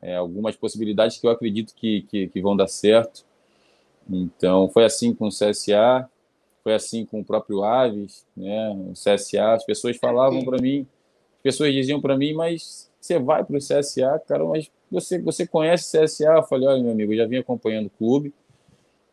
[0.01, 3.23] é, é algumas possibilidades que eu acredito que, que, que, vão dar certo.
[4.09, 6.09] Então, foi assim com o CSA,
[6.63, 8.69] foi assim com o próprio Aves, né?
[8.71, 10.87] O CSA, as pessoas falavam para mim,
[11.43, 15.95] pessoas diziam para mim, mas você vai para o CSA, cara, mas você, você conhece
[15.95, 16.33] o CSA?
[16.37, 18.33] Eu falei, olha, meu amigo, eu já vim acompanhando o clube,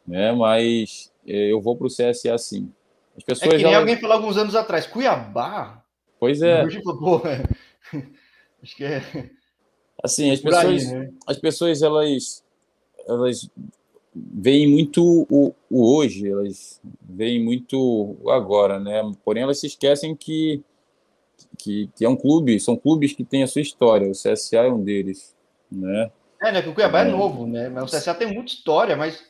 [0.06, 2.72] né, mas eh, eu vou para o CSA sim.
[3.14, 3.80] As pessoas, é que nem elas...
[3.80, 5.84] alguém falou alguns anos atrás, Cuiabá?
[6.18, 6.64] Pois é.
[8.62, 9.00] Acho que é...
[10.02, 11.12] Assim, as pessoas, aí, né?
[11.26, 12.42] as pessoas elas,
[13.06, 13.50] elas
[14.14, 19.02] veem muito o, o hoje, elas veem muito o agora, né?
[19.22, 20.62] Porém, elas se esquecem que
[21.58, 24.72] que, que é um clube, são clubes que têm a sua história, o CSA é
[24.72, 25.36] um deles,
[25.70, 26.10] né?
[26.40, 26.62] É, né?
[26.62, 27.68] Que o Cuiabá é, é novo, né?
[27.68, 29.22] Mas o CSA tem muita história, mas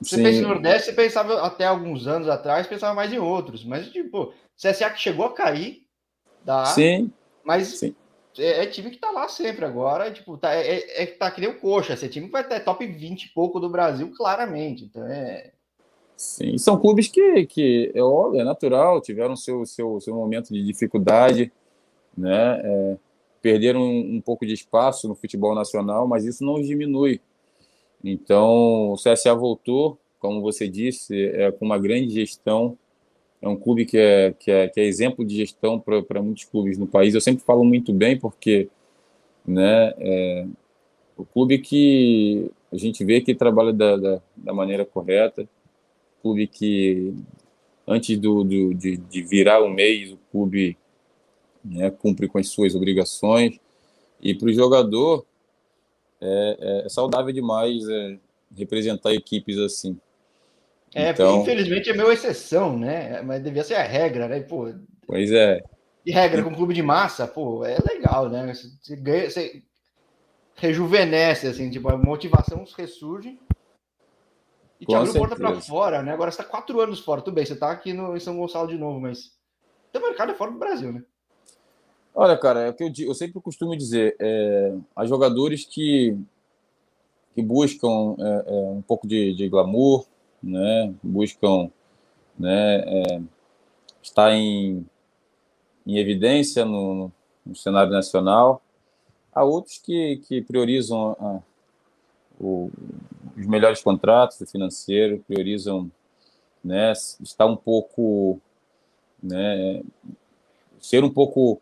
[0.00, 0.22] você Sim.
[0.22, 3.64] pensa no Nordeste, você pensava até alguns anos atrás, pensava mais em outros.
[3.64, 5.82] Mas, tipo, CSA que chegou a cair
[6.44, 7.12] da Sim.
[7.44, 7.94] mas Sim.
[8.38, 10.10] É, é, time que tá lá sempre agora.
[10.10, 11.94] Tipo, tá, é, é, é tá que nem o Coxa.
[11.94, 14.84] Esse time vai ter top 20 e pouco do Brasil, claramente.
[14.84, 15.52] Então é.
[16.16, 20.64] Sim, são clubes que, que é óbvio, é natural, tiveram seu, seu, seu momento de
[20.64, 21.50] dificuldade,
[22.16, 22.60] né?
[22.62, 22.96] É,
[23.40, 27.20] perderam um, um, pouco de espaço no futebol nacional, mas isso não diminui.
[28.04, 32.78] Então, o CSA voltou, como você disse, é, com uma grande gestão.
[33.42, 36.78] É um clube que é, que é, que é exemplo de gestão para muitos clubes
[36.78, 37.12] no país.
[37.12, 38.68] Eu sempre falo muito bem, porque
[39.44, 40.46] né, é,
[41.16, 45.46] o clube que a gente vê que trabalha da, da, da maneira correta,
[46.22, 47.12] clube que,
[47.86, 50.78] antes do, do de, de, virar o mês, o clube
[51.64, 53.58] né, cumpre com as suas obrigações.
[54.22, 55.26] E para o jogador,
[56.20, 58.18] é, é, saudável demais é,
[58.56, 59.98] representar equipes assim.
[60.94, 63.22] É, então, infelizmente é meio exceção, né?
[63.22, 64.40] Mas devia ser a regra, né?
[64.40, 64.72] Pô,
[65.06, 65.62] pois é.
[66.04, 68.52] E regra com clube de massa, pô, é legal, né?
[68.52, 69.62] Você ganha, você
[70.56, 73.38] rejuvenesce, assim, tipo, a motivação ressurge
[74.80, 76.12] E te abriu porta para fora, né?
[76.12, 77.22] Agora você está quatro anos fora.
[77.22, 79.32] Tudo bem, você está aqui no, em São Gonçalo de novo, mas
[79.94, 81.02] o mercado é fora do Brasil, né?
[82.14, 84.16] Olha, cara, é o que eu, eu sempre costumo dizer.
[84.20, 86.16] É, há jogadores que,
[87.34, 90.06] que buscam é, é, um pouco de, de, glamour,
[90.42, 90.92] né?
[91.02, 91.70] Buscam
[92.38, 93.22] né, é,
[94.02, 94.86] estar em,
[95.86, 97.12] em evidência no,
[97.44, 98.62] no, cenário nacional.
[99.32, 101.40] Há outros que, que priorizam a,
[102.40, 102.70] o,
[103.36, 105.90] os melhores contratos do financeiro, priorizam
[106.62, 108.40] né, estar um pouco,
[109.22, 109.82] né,
[110.80, 111.60] ser um pouco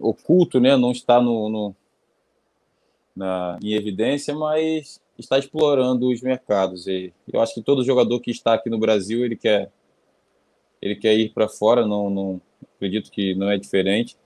[0.00, 1.76] oculto, né, não está no, no
[3.14, 6.86] na, em evidência, mas está explorando os mercados.
[6.86, 9.70] E eu acho que todo jogador que está aqui no Brasil ele quer
[10.80, 12.40] ele quer ir para fora, não, não
[12.76, 14.16] acredito que não é diferente.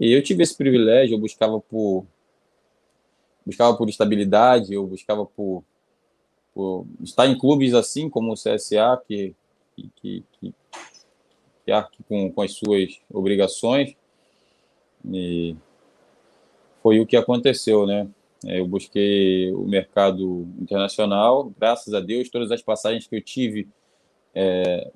[0.00, 2.06] E eu tive esse privilégio, eu buscava por
[3.44, 5.64] buscava por estabilidade, eu buscava por,
[6.54, 9.34] por estar em clubes assim como o CSA, que,
[9.74, 10.54] que, que, que,
[11.64, 13.94] que com, com as suas obrigações.
[15.10, 15.56] E
[16.82, 18.06] foi o que aconteceu, né?
[18.44, 23.68] Eu busquei o mercado internacional, graças a Deus, todas as passagens que eu tive
[24.34, 24.90] é,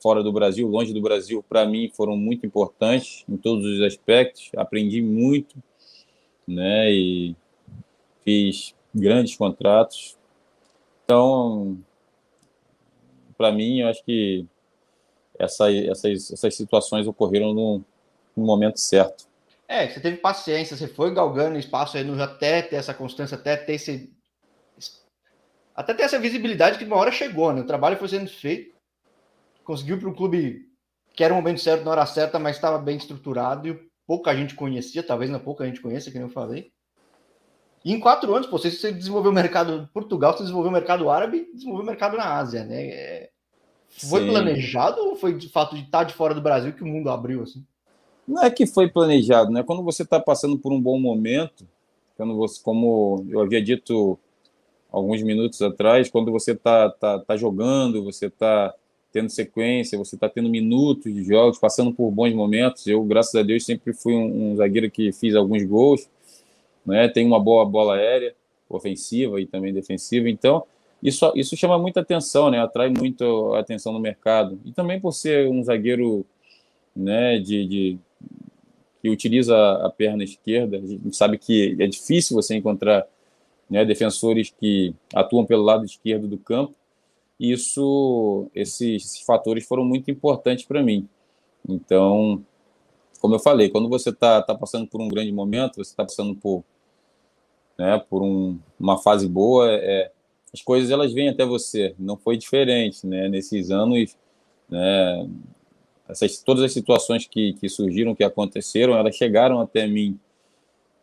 [0.00, 4.50] fora do Brasil, longe do Brasil, para mim foram muito importantes em todos os aspectos.
[4.56, 5.56] Aprendi muito,
[6.46, 6.90] né?
[6.92, 7.36] E
[8.24, 10.16] fiz grandes contratos.
[11.04, 11.78] Então,
[13.36, 14.46] para mim, eu acho que
[15.38, 17.84] essa, essas, essas situações ocorreram no,
[18.36, 19.27] no, momento certo.
[19.68, 23.54] É, você teve paciência, você foi galgando espaço aí no, até ter essa constância, até
[23.54, 24.16] ter esse.
[25.76, 27.60] Até ter essa visibilidade que uma hora chegou, né?
[27.60, 28.74] O trabalho foi sendo feito,
[29.62, 30.66] conseguiu para o clube
[31.14, 34.54] que era o momento certo, na hora certa, mas estava bem estruturado e pouca gente
[34.54, 36.72] conhecia, talvez não pouca gente conheça, que eu falei.
[37.84, 41.50] E em quatro anos, pô, você, desenvolveu o mercado Portugal, você desenvolveu o mercado árabe,
[41.52, 42.86] desenvolveu o mercado na Ásia, né?
[42.86, 43.30] É...
[43.88, 44.28] Foi Sim.
[44.28, 47.42] planejado ou foi de fato de estar de fora do Brasil que o mundo abriu
[47.42, 47.66] assim?
[48.28, 49.62] Não é que foi planejado, né?
[49.62, 51.66] Quando você está passando por um bom momento,
[52.16, 54.18] quando você, como eu havia dito
[54.92, 58.74] alguns minutos atrás, quando você está tá, tá jogando, você está
[59.10, 62.86] tendo sequência, você está tendo minutos de jogos, passando por bons momentos.
[62.86, 66.08] Eu, graças a Deus, sempre fui um, um zagueiro que fiz alguns gols
[66.88, 67.06] né?
[67.06, 68.34] Tem uma boa bola aérea,
[68.68, 70.28] ofensiva e também defensiva.
[70.28, 70.64] Então,
[71.02, 72.60] isso, isso chama muita atenção, né?
[72.60, 74.58] Atrai muito a atenção no mercado.
[74.64, 76.24] E também por ser um zagueiro,
[76.96, 77.98] né, de, de
[79.10, 83.06] utiliza a perna esquerda, a gente sabe que é difícil você encontrar
[83.68, 86.74] né, defensores que atuam pelo lado esquerdo do campo.
[87.38, 91.08] Isso, esses, esses fatores foram muito importantes para mim.
[91.68, 92.44] Então,
[93.20, 96.34] como eu falei, quando você está tá passando por um grande momento, você está passando
[96.34, 96.64] por
[97.78, 100.10] né, por um, uma fase boa, é,
[100.52, 101.94] as coisas elas vêm até você.
[101.98, 103.28] Não foi diferente, né?
[103.28, 104.16] Nesses anos,
[104.68, 105.28] né,
[106.08, 110.18] essas, todas as situações que, que surgiram, que aconteceram, elas chegaram até mim,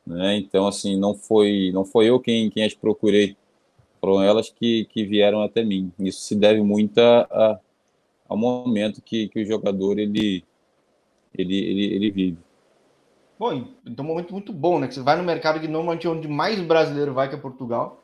[0.06, 0.38] né?
[0.38, 3.38] Então, assim, não foi não foi eu quem, quem as procurei,
[4.02, 5.92] foram elas que, que vieram até mim.
[6.00, 7.60] Isso se deve muito a,
[8.28, 10.44] ao momento que, que o jogador ele,
[11.38, 12.38] ele, ele, ele vive.
[13.38, 14.88] Bom, então um momento muito bom, né?
[14.88, 18.04] Que você vai no mercado que normalmente onde mais brasileiro vai, que é Portugal.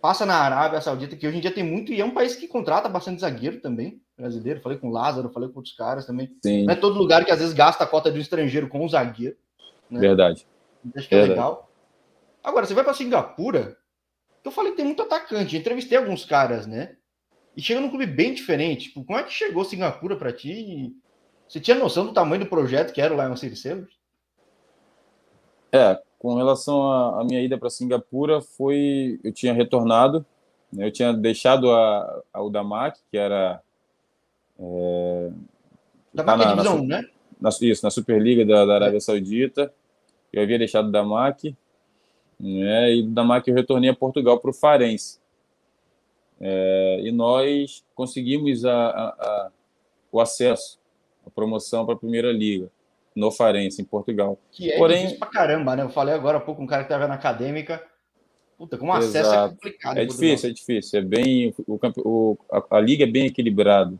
[0.00, 2.48] Passa na Arábia Saudita, que hoje em dia tem muito, e é um país que
[2.48, 4.60] contrata bastante zagueiro também, brasileiro.
[4.60, 6.34] Falei com o Lázaro, falei com outros caras também.
[6.42, 6.64] Sim.
[6.64, 9.36] Não é todo lugar que às vezes gasta a cota do estrangeiro com o zagueiro.
[9.90, 10.00] Né?
[10.00, 10.46] Verdade.
[10.96, 11.38] Acho que é Verdade.
[11.38, 11.70] legal.
[12.42, 13.76] Agora, você vai para Singapura,
[14.44, 15.54] eu falei que tem muito atacante.
[15.54, 16.96] Eu entrevistei alguns caras, né?
[17.56, 18.88] E chega num clube bem diferente.
[18.88, 20.96] Tipo, como é que chegou Singapura para ti?
[21.46, 23.92] Você tinha noção do tamanho do projeto que era o Lion City Sailors?
[25.70, 30.24] É, com relação à minha ida para Singapura, foi eu tinha retornado,
[30.72, 33.60] né, eu tinha deixado a, a Udamac, que era
[34.62, 35.30] é,
[36.14, 37.08] da na, divisão, na, né?
[37.40, 39.00] Na, isso, na Superliga da, da Arábia é.
[39.00, 39.72] Saudita.
[40.32, 41.54] Eu havia deixado o Damac,
[42.40, 45.20] né, e do Damac eu retornei a Portugal para o Farense.
[46.40, 49.50] É, e nós conseguimos a, a, a,
[50.10, 50.80] o acesso,
[51.26, 52.70] a promoção para a Primeira Liga
[53.14, 54.38] no Farense, em Portugal.
[54.50, 55.82] Que é Porém, difícil pra caramba, né?
[55.82, 57.82] Eu falei agora há pouco um cara que estava na acadêmica.
[58.56, 59.46] Puta, como acesso é Exato.
[59.46, 59.98] é complicado.
[59.98, 60.98] É difícil, é difícil.
[60.98, 63.94] É bem, o, o a, a, liga é bem equilibrada.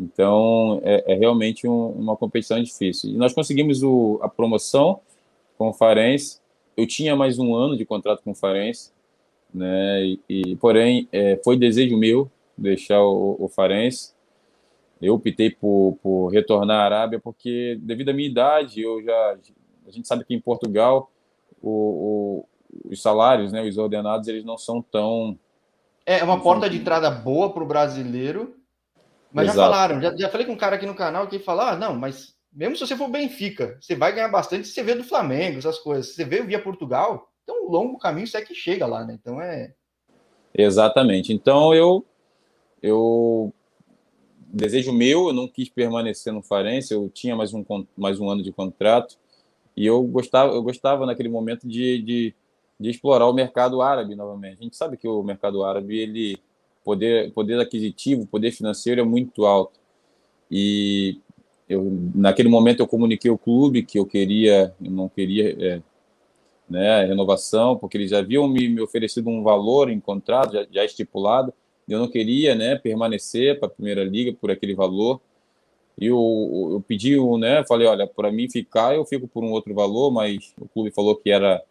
[0.00, 3.10] Então, é, é realmente um, uma competição difícil.
[3.10, 5.00] E nós conseguimos o, a promoção
[5.58, 6.40] com o Farense.
[6.76, 8.92] Eu tinha mais um ano de contrato com o Farense,
[9.52, 10.04] né?
[10.04, 14.14] E, e porém, é, foi desejo meu deixar o, o Farense
[15.00, 19.36] eu optei por, por retornar à Arábia porque, devido à minha idade, eu já
[19.86, 21.10] a gente sabe que em Portugal
[21.62, 22.44] o,
[22.84, 25.38] o, os salários, né, os ordenados, eles não são tão
[26.04, 28.54] É uma porta de entrada boa para o brasileiro.
[29.32, 29.58] Mas Exato.
[29.58, 31.94] já falaram, já, já falei com um cara aqui no canal que fala: ah, não,
[31.94, 35.58] mas mesmo se você for Benfica, você vai ganhar bastante se você vê do Flamengo,
[35.58, 36.08] essas coisas.
[36.08, 39.16] Se você vê via Portugal, então um longo caminho isso é que chega lá, né?
[39.20, 39.72] Então é.
[40.52, 41.32] Exatamente.
[41.32, 42.04] Então eu
[42.82, 43.52] eu
[44.52, 47.64] desejo meu, eu não quis permanecer no Farense, eu tinha mais um,
[47.96, 49.16] mais um ano de contrato
[49.76, 52.34] e eu gostava, eu gostava naquele momento de, de,
[52.78, 54.58] de explorar o mercado árabe novamente.
[54.60, 56.36] A gente sabe que o mercado árabe, ele
[56.84, 59.78] poder, poder aquisitivo, poder financeiro é muito alto.
[60.50, 61.18] E
[61.68, 65.82] eu, naquele momento eu comuniquei ao clube que eu queria, eu não queria é,
[66.68, 70.84] né, renovação, porque eles já haviam me, me oferecido um valor em contrato já, já
[70.84, 71.52] estipulado,
[71.88, 75.20] eu não queria né, permanecer para a primeira liga por aquele valor.
[75.98, 79.74] E eu, eu pedi, né, falei, olha, para mim ficar, eu fico por um outro
[79.74, 81.62] valor, mas o clube falou que era,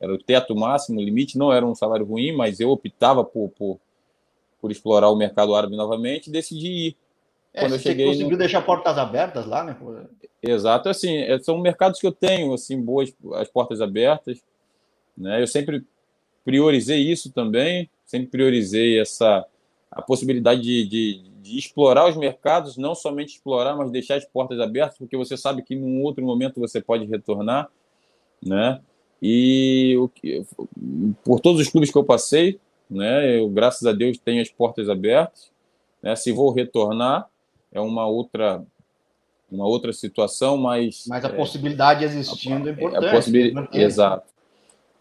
[0.00, 3.50] era o teto máximo, o limite, não era um salário ruim, mas eu optava por,
[3.50, 3.80] por,
[4.64, 6.96] por explorar o mercado árabe novamente decidi ir.
[7.52, 8.38] É, Quando eu cheguei, conseguiu no...
[8.38, 9.76] deixar portas abertas lá, né?
[10.42, 14.42] Exato, assim, é, são mercados que eu tenho, assim, boas, as portas abertas,
[15.14, 15.42] né?
[15.42, 15.84] Eu sempre
[16.46, 19.44] priorizei isso também, sempre priorizei essa
[19.90, 24.58] a possibilidade de, de, de, explorar os mercados, não somente explorar, mas deixar as portas
[24.58, 27.68] abertas, porque você sabe que num outro momento você pode retornar,
[28.42, 28.80] né?
[29.20, 30.42] E o que,
[31.22, 32.58] por todos os clubes que eu passei,
[32.94, 33.38] né?
[33.38, 35.50] Eu, graças a Deus, tenho as portas abertas.
[36.02, 36.14] Né?
[36.16, 37.28] Se vou retornar,
[37.72, 38.64] é uma outra
[39.50, 43.06] uma outra situação, mas mas a é, possibilidade existindo é importante.
[43.06, 44.32] A possibilidade, exato.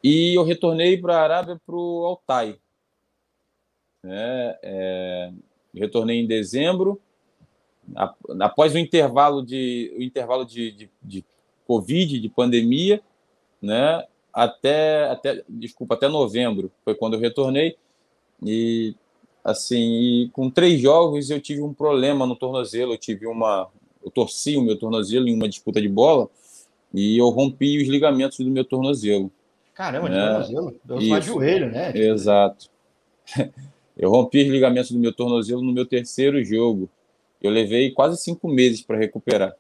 [0.04, 2.58] E eu retornei para a Arábia para o Altai,
[4.04, 4.58] né?
[4.62, 5.32] É,
[5.74, 7.02] retornei em dezembro,
[8.42, 11.26] após o intervalo de, o intervalo de, de, de
[11.66, 13.02] Covid, de pandemia,
[13.62, 14.06] né?
[14.34, 17.78] até, até, desculpa, até novembro foi quando eu retornei.
[18.42, 18.96] E
[19.44, 23.68] assim, e com três jogos eu tive um problema no tornozelo, eu tive uma,
[24.04, 26.30] eu torci o meu tornozelo em uma disputa de bola
[26.94, 29.32] e eu rompi os ligamentos do meu tornozelo.
[29.74, 30.16] Caramba, né?
[30.16, 31.92] de tornozelo, deu de joelho, né?
[31.92, 32.06] Tipo...
[32.06, 32.70] Exato.
[33.96, 36.90] Eu rompi os ligamentos do meu tornozelo no meu terceiro jogo.
[37.42, 39.56] Eu levei quase cinco meses para recuperar.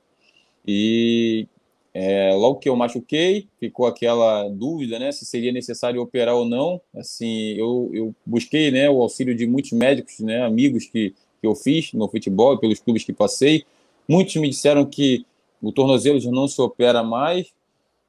[0.66, 1.48] E
[1.94, 6.82] é, logo que eu machuquei, ficou aquela dúvida, né, se seria necessário operar ou não.
[6.96, 11.54] Assim, eu, eu busquei, né, o auxílio de muitos médicos, né, amigos que, que eu
[11.54, 13.64] fiz no futebol, pelos clubes que passei.
[14.08, 15.26] Muitos me disseram que
[15.62, 17.54] o tornozelo já não se opera mais,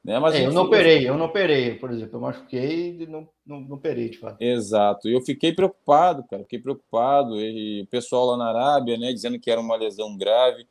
[0.03, 0.19] né?
[0.19, 3.61] Mas é, eu não operei, eu não operei, por exemplo, eu machuquei e não, não,
[3.61, 4.41] não operei, de fato.
[4.41, 9.13] Exato, e eu fiquei preocupado, cara, fiquei preocupado, e o pessoal lá na Arábia, né,
[9.13, 10.67] dizendo que era uma lesão grave,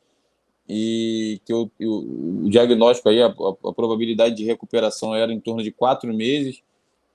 [0.69, 5.41] e que o, o, o diagnóstico aí, a, a, a, probabilidade de recuperação era em
[5.41, 6.63] torno de quatro meses,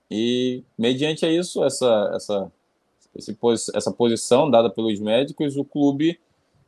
[0.10, 2.52] e mediante isso, essa, essa,
[3.16, 3.38] esse,
[3.76, 6.20] essa posição dada pelos médicos, o clube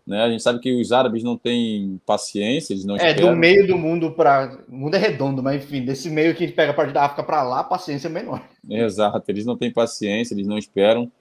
[0.06, 0.24] né?
[0.24, 3.34] A gente sabe que os árabes não têm paciência, eles não É, esperam.
[3.34, 4.60] do meio do mundo para.
[4.68, 7.06] O mundo é redondo, mas enfim, desse meio que a gente pega a parte da
[7.06, 8.44] África para lá, a paciência é menor.
[8.70, 11.12] Exato, eles não têm paciência, eles não esperam.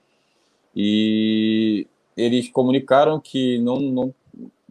[0.75, 1.85] E
[2.17, 4.13] eles comunicaram que não, não,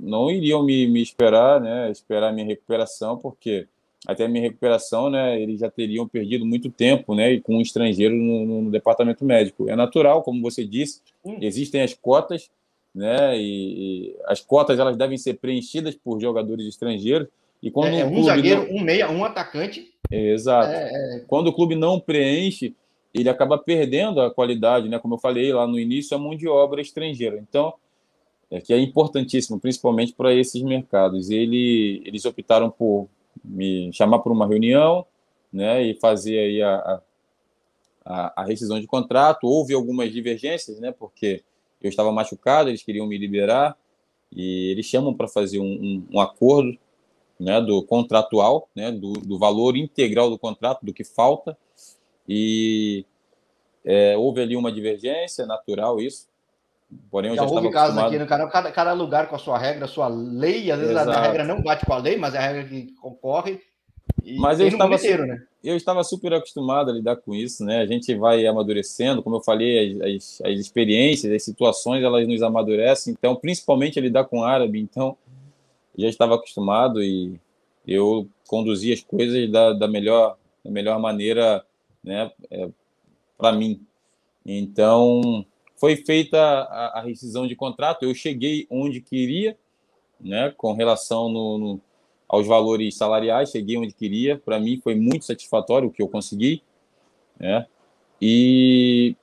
[0.01, 1.91] não iriam me, me esperar, né?
[1.91, 3.67] Esperar a minha recuperação, porque
[4.07, 5.41] até a minha recuperação, né?
[5.41, 7.33] Eles já teriam perdido muito tempo, né?
[7.33, 9.69] E com um estrangeiro no, no departamento médico.
[9.69, 11.39] É natural, como você disse, hum.
[11.41, 12.51] existem as cotas
[12.95, 13.37] né?
[13.39, 17.29] E, e, as cotas elas devem ser preenchidas por jogadores estrangeiros.
[17.63, 18.77] E quando é, um, um zagueiro, não...
[18.77, 19.93] um meia, um atacante.
[20.11, 20.73] Exato.
[20.73, 21.25] É, é...
[21.27, 22.75] Quando o clube não preenche,
[23.15, 24.99] ele acaba perdendo a qualidade, né?
[24.99, 27.39] Como eu falei lá no início, a mão de obra estrangeira.
[27.39, 27.75] Então,
[28.51, 31.31] é que é importantíssimo, principalmente para esses mercados.
[31.31, 33.09] Ele, eles optaram por
[33.45, 35.07] me chamar para uma reunião,
[35.53, 35.83] né?
[35.83, 37.01] E fazer aí a,
[38.05, 39.45] a, a rescisão de contrato.
[39.47, 40.91] Houve algumas divergências, né?
[40.91, 41.43] Porque
[41.81, 43.77] eu estava machucado, eles queriam me liberar
[44.33, 46.79] e eles chamam para fazer um, um, um, acordo
[47.39, 51.57] né, do contratual, né, do, do, valor integral do contrato, do que falta.
[52.29, 53.05] E
[53.85, 56.29] é, houve ali uma divergência, natural isso.
[57.11, 59.59] Porém, eu já, já houve casos aqui no canal, cada, cada lugar com a sua
[59.59, 62.35] regra, a sua lei, às vezes a, a, regra não bate com a lei, mas
[62.35, 63.61] é a regra que concorre.
[64.25, 65.43] E mas eu estava, inteiro, né?
[65.63, 67.81] eu estava super acostumado a lidar com isso, né?
[67.81, 73.15] A gente vai amadurecendo, como eu falei, as, as, experiências, as situações, elas nos amadurecem.
[73.17, 75.17] Então, principalmente a lidar com árabe, então
[75.97, 77.39] já estava acostumado e
[77.87, 81.65] eu conduzi as coisas da, da melhor da melhor maneira,
[82.03, 82.31] né?
[82.51, 82.69] É,
[83.39, 83.81] Para mim.
[84.45, 85.45] Então,
[85.81, 88.05] foi feita a, a, rescisão de contrato.
[88.05, 89.57] Eu cheguei onde queria,
[90.21, 90.53] né?
[90.55, 91.81] Com relação no, no
[92.29, 94.39] aos valores salariais, cheguei onde queria.
[94.39, 96.63] Para mim foi muito satisfatório o que eu consegui,
[97.39, 97.67] né?
[98.21, 99.17] E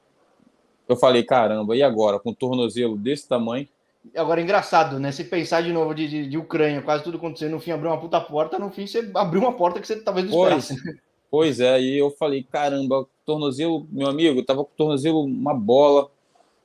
[0.89, 2.19] eu falei, caramba, e agora?
[2.19, 3.67] Com um tornozelo desse tamanho?
[4.15, 5.11] Agora, engraçado, né?
[5.11, 7.99] Se pensar de novo de, de, de, Ucrânia, quase tudo acontecendo, no fim abriu uma
[7.99, 10.75] puta porta, no fim você abriu uma porta que você talvez não esperasse.
[10.81, 10.97] Pois,
[11.29, 15.53] pois é, e eu falei, caramba, tornozelo, meu amigo, eu tava com o tornozelo uma
[15.53, 16.09] bola,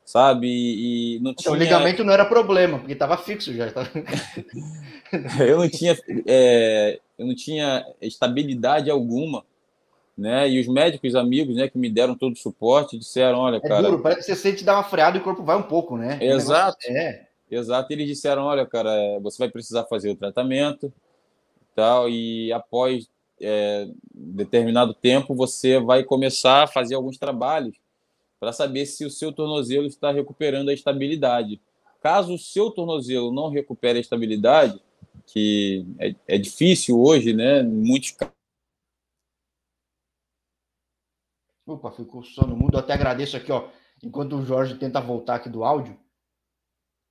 [0.04, 0.46] sabe?
[0.46, 1.42] E, e não tinha...
[1.42, 3.70] Então, o ligamento não era problema, porque tava fixo já.
[3.70, 3.88] Tava...
[5.46, 5.96] eu não tinha,
[6.26, 9.44] é, eu não tinha estabilidade alguma
[10.16, 10.48] né?
[10.48, 13.82] E os médicos amigos, né, que me deram todo o suporte, disseram, olha, é cara,
[13.82, 16.18] duro, parece que você sente dar uma freada e o corpo vai um pouco, né?
[16.20, 16.78] Exato.
[16.86, 17.26] É.
[17.50, 17.92] Exato.
[17.92, 18.90] Eles disseram, olha, cara,
[19.20, 20.92] você vai precisar fazer o tratamento,
[21.74, 23.08] tal, e após
[23.40, 27.74] é, determinado tempo você vai começar a fazer alguns trabalhos
[28.42, 31.62] para saber se o seu tornozelo está recuperando a estabilidade.
[32.00, 34.82] Caso o seu tornozelo não recupere a estabilidade,
[35.28, 37.60] que é, é difícil hoje, né?
[37.60, 38.16] Em muitos
[41.64, 42.74] Opa, ficou só no mundo.
[42.74, 43.70] Eu até agradeço aqui, ó.
[44.02, 45.96] Enquanto o Jorge tenta voltar aqui do áudio.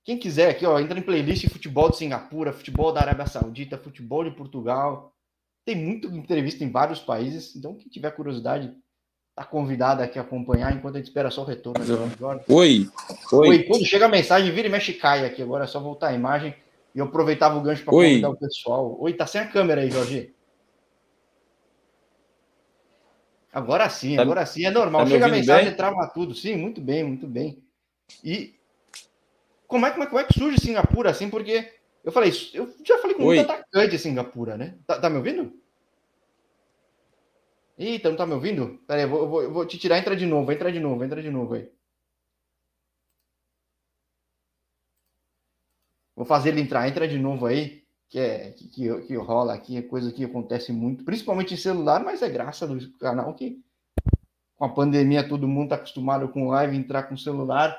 [0.04, 4.26] Quem quiser aqui, ó, entra em playlist futebol de Singapura, futebol da Arábia Saudita, futebol
[4.26, 5.16] de Portugal.
[5.64, 7.56] Tem muita entrevista em vários países.
[7.56, 8.76] Então, quem tiver curiosidade,
[9.36, 11.84] tá convidado aqui a acompanhar enquanto a gente espera só o retorno.
[11.84, 12.44] Né.
[12.48, 12.90] Oi.
[13.32, 13.50] Oi.
[13.50, 13.64] Oi.
[13.64, 15.42] Quando chega a mensagem, vira e mexe cai aqui.
[15.42, 16.56] Agora é só voltar a imagem.
[16.94, 18.98] E eu aproveitava o gancho para convidar o pessoal.
[19.00, 20.34] Oi, tá sem a câmera aí, Jorge.
[23.54, 25.04] Agora sim, tá, agora sim, é normal.
[25.04, 25.76] Tá Chega a mensagem, bem?
[25.76, 26.34] trava tudo.
[26.34, 27.62] Sim, muito bem, muito bem.
[28.24, 28.56] E
[29.68, 31.30] como é, como é, como é que surge Singapura assim?
[31.30, 31.70] Porque
[32.04, 33.38] eu falei, eu já falei com Oi.
[33.38, 34.76] muito atacante Singapura, né?
[34.88, 35.54] Tá, tá, me ouvindo?
[37.82, 38.80] Eita, não tá me ouvindo?
[38.88, 41.20] Pera aí, eu vou, eu vou, te tirar, entra de novo, entra de novo, entra
[41.20, 41.68] de novo aí.
[46.16, 49.78] Vou fazer ele entrar, entra de novo aí que, é, que, que, que, rola aqui,
[49.78, 53.60] é coisa que acontece muito, principalmente em celular, mas é graça do canal que
[54.56, 57.76] com a pandemia todo mundo está acostumado com live, entrar com celular.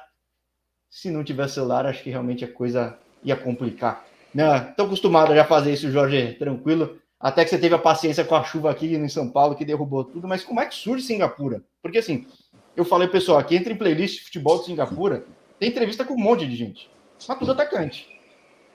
[0.91, 4.05] Se não tiver celular, acho que realmente a coisa ia complicar.
[4.69, 7.01] Estou acostumado a já fazer isso, Jorge, tranquilo.
[7.23, 10.03] Até que você teve a paciência com a chuva aqui em São Paulo, que derrubou
[10.03, 10.27] tudo.
[10.27, 11.63] Mas como é que surge Singapura?
[11.81, 12.27] Porque assim,
[12.77, 15.25] eu falei, pessoal, aqui entra em playlist de futebol de Singapura,
[15.61, 16.91] tem entrevista com um monte de gente.
[17.29, 18.09] Mas tudo atacante.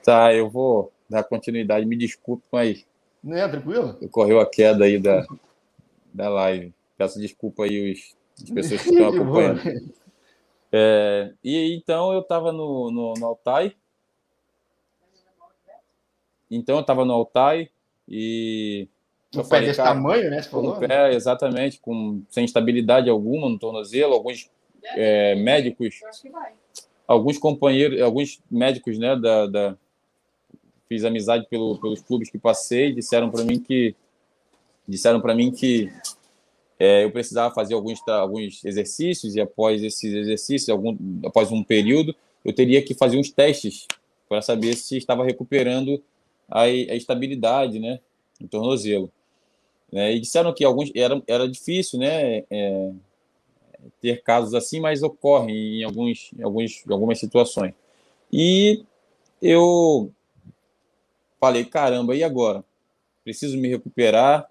[0.02, 1.84] Tá, eu vou dar continuidade.
[1.84, 2.86] Me desculpe, mas.
[3.22, 3.98] Não é tranquilo?
[4.00, 5.26] Ocorreu a queda aí da,
[6.14, 6.72] da live.
[6.96, 9.60] Peço desculpa aí os, as pessoas que estão acompanhando.
[10.72, 13.76] É, e então eu estava no, no, no Altai.
[16.50, 17.68] Então eu estava no Altai
[18.08, 18.88] e.
[19.34, 20.42] Um pé desse cara, tamanho, né?
[20.42, 20.76] Você falou?
[20.76, 24.50] Um pé, exatamente, com, sem estabilidade alguma no tornozelo, alguns
[24.96, 26.00] é, médicos.
[27.06, 29.76] Alguns companheiros, alguns médicos né, da, da
[30.88, 33.94] fiz amizade pelo, pelos clubes que passei, disseram para mim que
[34.86, 35.92] disseram para mim que
[36.78, 42.14] é, eu precisava fazer alguns alguns exercícios e após esses exercícios, algum, após um período,
[42.44, 43.86] eu teria que fazer uns testes
[44.28, 46.02] para saber se estava recuperando
[46.48, 48.00] a, a estabilidade, né,
[48.40, 49.10] no tornozelo.
[49.92, 52.92] É, e disseram que alguns era, era difícil, né, é,
[54.00, 57.72] ter casos assim, mas ocorrem em alguns, em alguns, em algumas situações.
[58.32, 58.84] E
[59.40, 60.12] eu
[61.40, 62.64] falei, caramba, e agora?
[63.24, 64.48] Preciso me recuperar,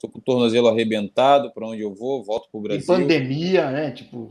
[0.00, 2.22] tô com o tornozelo arrebentado, para onde eu vou?
[2.22, 2.82] Volto para o Brasil.
[2.82, 3.90] E pandemia, né?
[3.92, 4.30] Tipo.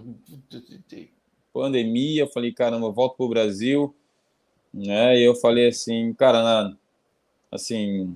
[1.54, 3.96] Pandemia, falei, caramba, volto para o Brasil.
[4.74, 5.20] Né?
[5.20, 6.74] E eu falei assim, cara,
[7.52, 8.16] assim,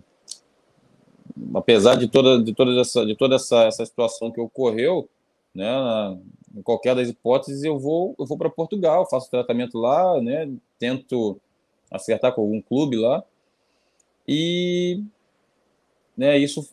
[1.53, 5.09] apesar de toda, de toda, essa, de toda essa, essa situação que ocorreu,
[5.53, 5.67] né,
[6.55, 11.39] em qualquer das hipóteses, eu vou, eu vou para Portugal, faço tratamento lá, né, tento
[11.91, 13.23] acertar com algum clube lá,
[14.27, 15.03] e
[16.17, 16.67] né, isso,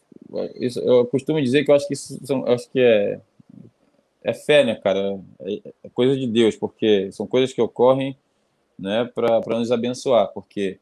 [0.57, 3.21] isso eu costumo dizer que eu acho que isso são, acho que é
[4.25, 5.21] é fé, né, cara?
[5.41, 8.17] É, é coisa de Deus, porque são coisas que ocorrem,
[8.79, 10.79] né, para nos abençoar, porque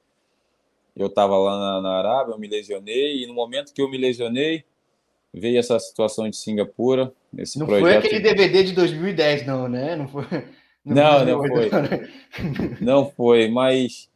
[1.02, 3.96] eu estava lá na, na, Arábia, eu me lesionei, e no momento que eu me
[3.96, 4.64] lesionei,
[5.32, 9.96] veio essa situação de Singapura, esse não foi aquele DVD de 2010, não, né?
[9.96, 10.24] Não foi...
[10.84, 11.70] Não, não, não foi.
[12.80, 14.10] Não foi, mas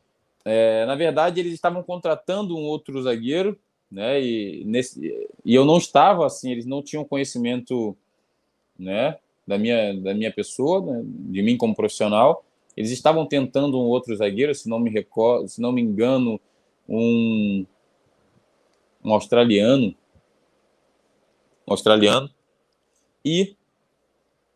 [0.44, 3.58] é, na verdade, eles estavam contratando um outro zagueiro,
[3.90, 4.20] né?
[4.20, 5.00] E, nesse,
[5.44, 7.96] e eu não estava assim, eles não tinham conhecimento,
[8.78, 9.16] né?
[9.46, 12.44] Da minha, da minha pessoa, né, de mim como profissional.
[12.76, 16.40] Eles estavam tentando um outro zagueiro, se não me recordo, se não me engano,
[16.88, 17.66] um,
[19.04, 19.94] um australiano,
[21.66, 22.30] um australiano,
[23.24, 23.56] e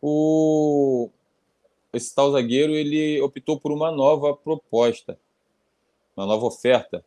[0.01, 1.09] o
[1.91, 5.17] esse tal zagueiro ele optou por uma nova proposta
[6.19, 7.03] uma nova oferta.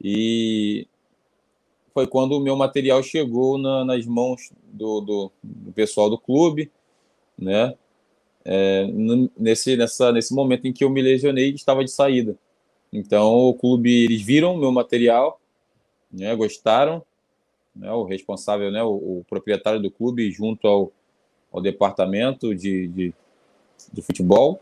[0.00, 0.86] E
[1.92, 6.70] foi quando o meu material chegou na, nas mãos do, do, do, pessoal do clube,
[7.36, 7.74] né?
[8.44, 8.86] é,
[9.36, 12.36] nesse, nessa, nesse momento em que eu me lesionei e estava de saída.
[12.92, 15.40] Então, o clube, eles viram meu material,
[16.12, 17.02] né, gostaram,
[17.74, 20.92] né, o responsável, né, o, o, proprietário do clube, junto ao,
[21.50, 23.14] ao departamento de, de,
[23.92, 24.60] de futebol,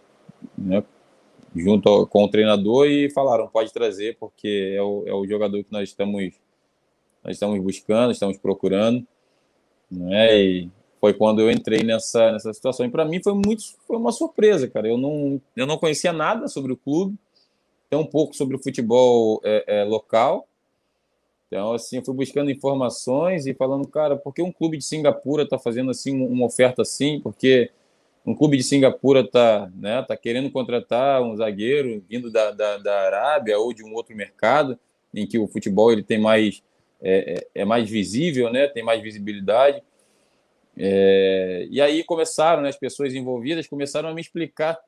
[0.57, 0.85] né,
[1.57, 5.64] junto ao, com o treinador, e falaram: pode trazer, porque é o, é o jogador
[5.64, 6.33] que nós estamos,
[7.24, 9.05] nós estamos buscando, estamos procurando.
[9.91, 10.70] Né, e
[11.01, 12.87] foi quando eu entrei nessa, nessa situação.
[12.87, 14.87] E para mim foi muito foi uma surpresa, cara.
[14.87, 17.16] Eu não, eu não conhecia nada sobre o clube,
[17.91, 20.47] tão pouco sobre o futebol é, é, local.
[21.49, 25.43] Então, assim, eu fui buscando informações e falando, cara, por que um clube de Singapura
[25.43, 27.20] está fazendo assim uma oferta assim?
[27.20, 27.70] Porque
[28.24, 33.01] um clube de Singapura está né, tá querendo contratar um zagueiro vindo da, da, da
[33.01, 34.78] Arábia ou de um outro mercado
[35.12, 36.62] em que o futebol ele tem mais
[37.03, 38.68] é, é, é mais visível, né?
[38.68, 39.82] Tem mais visibilidade.
[40.76, 44.78] É, e aí começaram, né, as pessoas envolvidas começaram a me explicar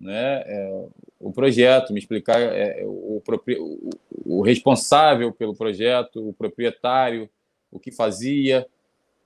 [0.00, 0.86] né, é,
[1.20, 3.88] o projeto, me explicar é, o, o,
[4.24, 7.28] o, responsável pelo projeto, o proprietário,
[7.70, 8.66] o que fazia,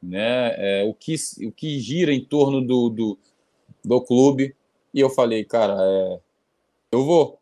[0.02, 1.14] né, é, o, que,
[1.46, 3.18] o que gira em torno do, do,
[3.84, 4.56] do clube.
[4.92, 6.20] E eu falei, cara, é,
[6.90, 7.38] eu vou.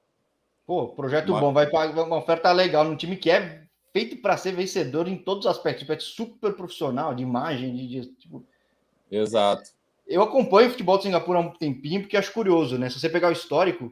[0.66, 1.40] Pô, projeto Mas...
[1.40, 3.62] bom, vai pagar uma oferta legal num time que é
[3.92, 7.88] feito para ser vencedor em todos os aspectos, tipo, é super profissional, de imagem, de,
[7.88, 8.44] de tipo...
[9.10, 9.70] Exato.
[10.12, 12.90] Eu acompanho o futebol de Singapura há um tempinho porque acho curioso, né?
[12.90, 13.90] Se você pegar o histórico,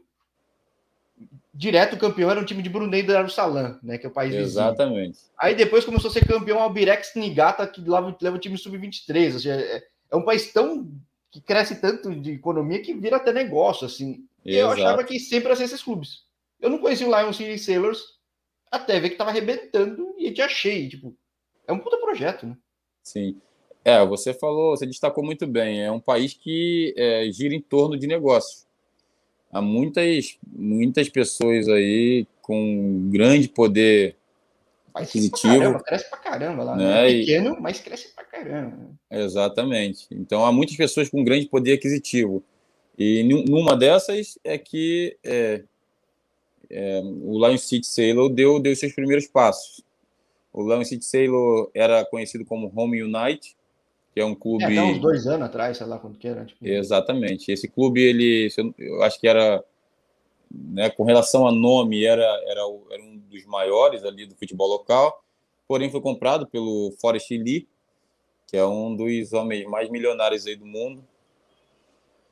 [1.55, 3.97] direto o campeão era um time de Brunei do Darussalam, né?
[3.97, 5.13] Que é o país Exatamente.
[5.13, 5.33] Vizinho.
[5.39, 9.33] Aí depois começou a ser campeão Albirex Niigata, que leva, leva o time sub-23.
[9.33, 10.93] Ou seja, é, é, um país tão
[11.31, 14.27] que cresce tanto de economia que vira até negócio, assim.
[14.45, 16.25] E eu achava que sempre ia ser esses clubes.
[16.61, 18.03] Eu não conhecia o Lion City Sailors
[18.71, 21.17] até ver que tava arrebentando e te achei, tipo,
[21.67, 22.57] é um puta projeto, né?
[23.03, 23.41] Sim.
[23.85, 27.99] É, você falou, você destacou muito bem, é um país que é, gira em torno
[27.99, 28.67] de negócios.
[29.51, 34.17] Há muitas, muitas pessoas aí com grande poder
[34.95, 35.55] aquisitivo.
[35.55, 37.11] Pra caramba, cresce pra caramba lá, né?
[37.11, 37.61] É pequeno, e...
[37.61, 38.91] mas cresce pra caramba.
[39.11, 40.07] Exatamente.
[40.11, 42.43] Então há muitas pessoas com grande poder aquisitivo.
[42.99, 45.63] E numa dessas é que é,
[46.69, 49.83] é, o Lion City Sailor deu, deu seus primeiros passos.
[50.53, 53.57] O Lion City Sailor era conhecido como Home United,
[54.13, 54.65] que é um clube.
[54.65, 56.45] É, uns dois anos atrás, sei lá quando que era.
[56.45, 56.67] Tipo...
[56.67, 57.51] Exatamente.
[57.51, 58.49] Esse clube, ele,
[58.79, 59.63] eu acho que era,
[60.51, 65.23] né, com relação a nome, era, era, era um dos maiores ali do futebol local,
[65.67, 67.69] porém foi comprado pelo Forest Lee,
[68.49, 71.05] que é um dos homens mais milionários aí do mundo.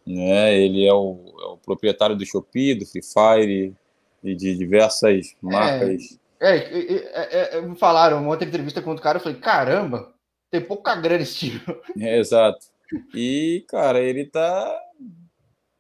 [0.05, 0.59] Né?
[0.59, 3.77] Ele é o, é o proprietário do Shopee, do Free Fire,
[4.23, 6.19] e de diversas marcas.
[6.41, 10.13] É, é, é, é, me falaram uma outra entrevista com outro cara, eu falei, caramba,
[10.51, 11.61] tem pouca grana esse time.
[12.01, 12.67] É, exato.
[13.15, 14.81] E, cara, ele tá,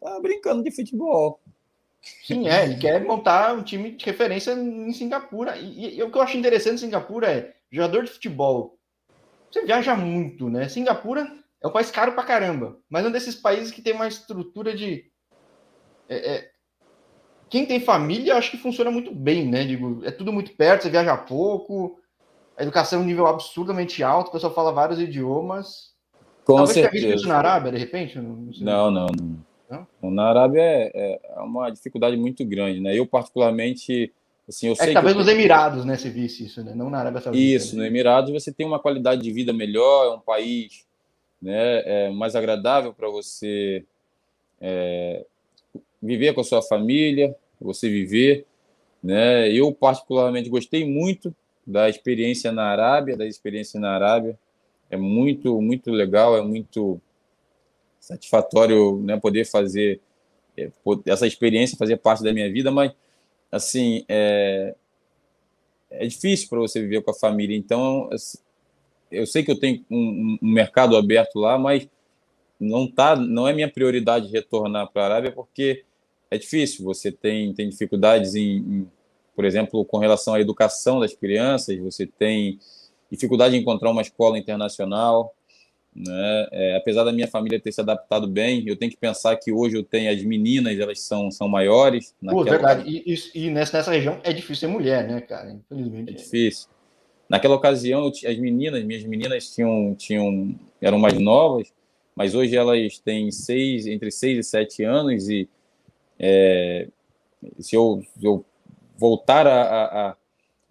[0.01, 1.41] tá brincando de futebol.
[2.23, 5.57] Sim, é, ele quer montar um time de referência em Singapura.
[5.57, 8.79] E, e, o que eu acho interessante em Singapura é, jogador de futebol,
[9.51, 10.69] você viaja muito, né?
[10.69, 11.31] Singapura
[11.63, 14.75] é um país caro pra caramba, mas é um desses países que tem uma estrutura
[14.75, 15.11] de.
[16.09, 16.51] É, é,
[17.51, 19.65] quem tem família, acho que funciona muito bem, né?
[19.65, 21.99] Digo, é tudo muito perto, você viaja pouco,
[22.59, 25.93] a educação é um nível absurdamente alto, o pessoal fala vários idiomas.
[26.45, 27.15] Com Talvez certeza.
[27.15, 28.19] isso na Arábia, de repente?
[28.19, 30.11] Não, não, não, não.
[30.11, 32.99] Na Arábia é, é, uma dificuldade muito grande, né?
[32.99, 34.13] Eu, particularmente,
[34.49, 34.87] assim, eu é sei.
[34.89, 36.75] Que talvez nos Emirados, né, se visse isso, né?
[36.75, 37.45] Não na Arábia Saudita.
[37.45, 37.83] Isso, né?
[37.83, 40.89] no Emirados você tem uma qualidade de vida melhor, é um país
[41.41, 43.85] né, é mais agradável para você
[44.61, 45.25] é,
[46.03, 48.47] viver com a sua família, você viver.
[49.01, 49.49] Né?
[49.53, 51.33] Eu, particularmente, gostei muito
[51.69, 54.39] da experiência na Arábia, da experiência na Arábia.
[54.89, 56.99] É muito, muito legal, é muito
[58.01, 60.01] satisfatório né, poder fazer
[60.57, 60.71] é,
[61.05, 62.93] essa experiência, fazer parte da minha vida, mas,
[63.53, 64.75] assim, é,
[65.91, 67.55] é difícil para você viver com a família.
[67.55, 68.39] Então, assim,
[69.11, 71.87] eu sei que eu tenho um, um mercado aberto lá, mas
[72.59, 75.85] não tá, não é minha prioridade retornar para a Arábia, porque
[76.31, 76.83] é difícil.
[76.87, 78.91] Você tem, tem dificuldades em, em,
[79.39, 82.59] por exemplo, com relação à educação das crianças, você tem
[83.09, 85.33] dificuldade em encontrar uma escola internacional.
[85.95, 86.49] Né?
[86.51, 89.77] É, apesar da minha família ter se adaptado bem, eu tenho que pensar que hoje
[89.77, 92.13] eu tenho as meninas, elas são, são maiores.
[92.21, 92.83] Pô, verdade.
[92.85, 95.53] E, e, e, nessa, nessa região é difícil ser mulher, né, cara?
[95.53, 96.11] Infelizmente.
[96.11, 96.69] É difícil.
[97.29, 101.73] Naquela ocasião, as meninas, minhas meninas tinham, tinham, eram mais novas,
[102.13, 105.49] mas hoje elas têm seis, entre 6 e 7 anos e
[106.19, 106.89] é,
[107.61, 108.45] se, eu, se, eu,
[108.99, 110.17] voltar a, a,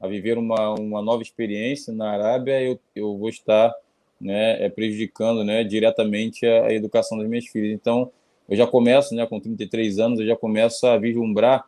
[0.02, 3.74] a, viver uma, uma nova experiência na Arábia, eu, eu vou estar
[4.20, 7.72] né, é, prejudicando né, diretamente a, a, educação das minhas filhas.
[7.72, 8.12] Então,
[8.50, 11.66] eu já começo, né, com 33 anos, eu já começo a vislumbrar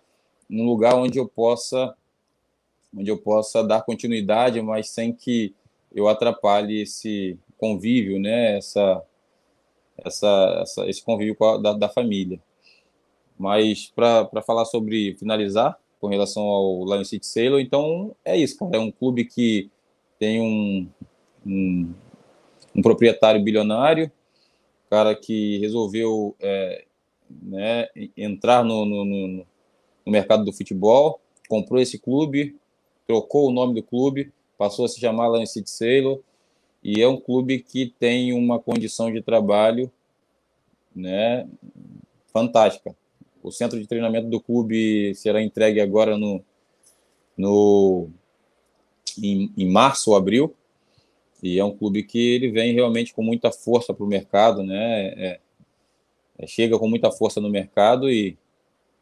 [0.49, 1.95] um lugar onde eu possa
[2.95, 5.53] onde eu possa dar continuidade, mas sem que
[5.93, 9.03] eu atrapalhe esse convívio, né, essa
[10.03, 12.41] essa, essa esse convívio da, da família.
[13.38, 18.77] Mas para falar sobre finalizar com relação ao Lion City Sailor, então é isso, cara.
[18.77, 19.69] É um clube que
[20.17, 20.87] tem um,
[21.45, 21.93] um,
[22.75, 24.11] um proprietário bilionário,
[24.89, 26.85] cara que resolveu é,
[27.29, 27.87] né,
[28.17, 29.27] entrar no, no, no,
[30.05, 32.55] no mercado do futebol, comprou esse clube,
[33.05, 36.19] trocou o nome do clube, passou a se chamar Lion City Sailor,
[36.83, 39.91] e é um clube que tem uma condição de trabalho
[40.95, 41.47] né,
[42.31, 42.95] fantástica.
[43.49, 46.43] O centro de treinamento do clube será entregue agora no,
[47.35, 48.09] no
[49.17, 50.55] em, em março ou abril,
[51.41, 55.07] e é um clube que ele vem realmente com muita força para o mercado, né?
[55.17, 55.39] É,
[56.37, 58.37] é, chega com muita força no mercado e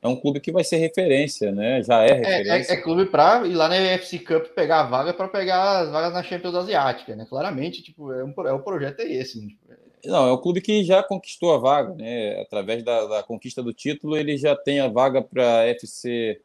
[0.01, 1.83] é um clube que vai ser referência, né?
[1.83, 2.71] Já é, é, é referência.
[2.71, 5.81] É, é, é clube para ir lá na FC Cup pegar a vaga para pegar
[5.81, 7.25] as vagas na Champions Asiática, né?
[7.27, 9.45] Claramente, tipo, é, um, é o projeto é esse.
[9.45, 9.75] Né?
[10.05, 12.39] Não, é um clube que já conquistou a vaga, né?
[12.41, 16.41] Através da, da conquista do título, ele já tem a vaga para a FC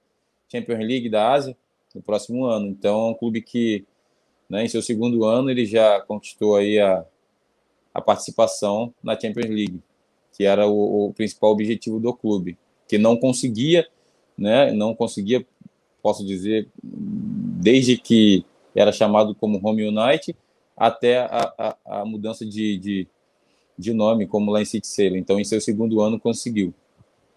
[0.51, 1.57] Champions League da Ásia
[1.95, 2.67] no próximo ano.
[2.67, 3.87] Então, é um clube que
[4.53, 4.67] né?
[4.67, 7.07] Em seu segundo ano, ele já conquistou aí a,
[7.95, 9.81] a participação na Champions League,
[10.31, 13.89] que era o, o principal objetivo do clube, que não conseguia,
[14.37, 14.71] né?
[14.71, 15.43] não conseguia,
[16.03, 18.45] posso dizer, desde que
[18.77, 20.37] era chamado como Home United,
[20.77, 23.09] até a, a, a mudança de, de,
[23.83, 25.19] de, nome como lá em City Sailor.
[25.19, 26.73] Então, em seu segundo ano, conseguiu.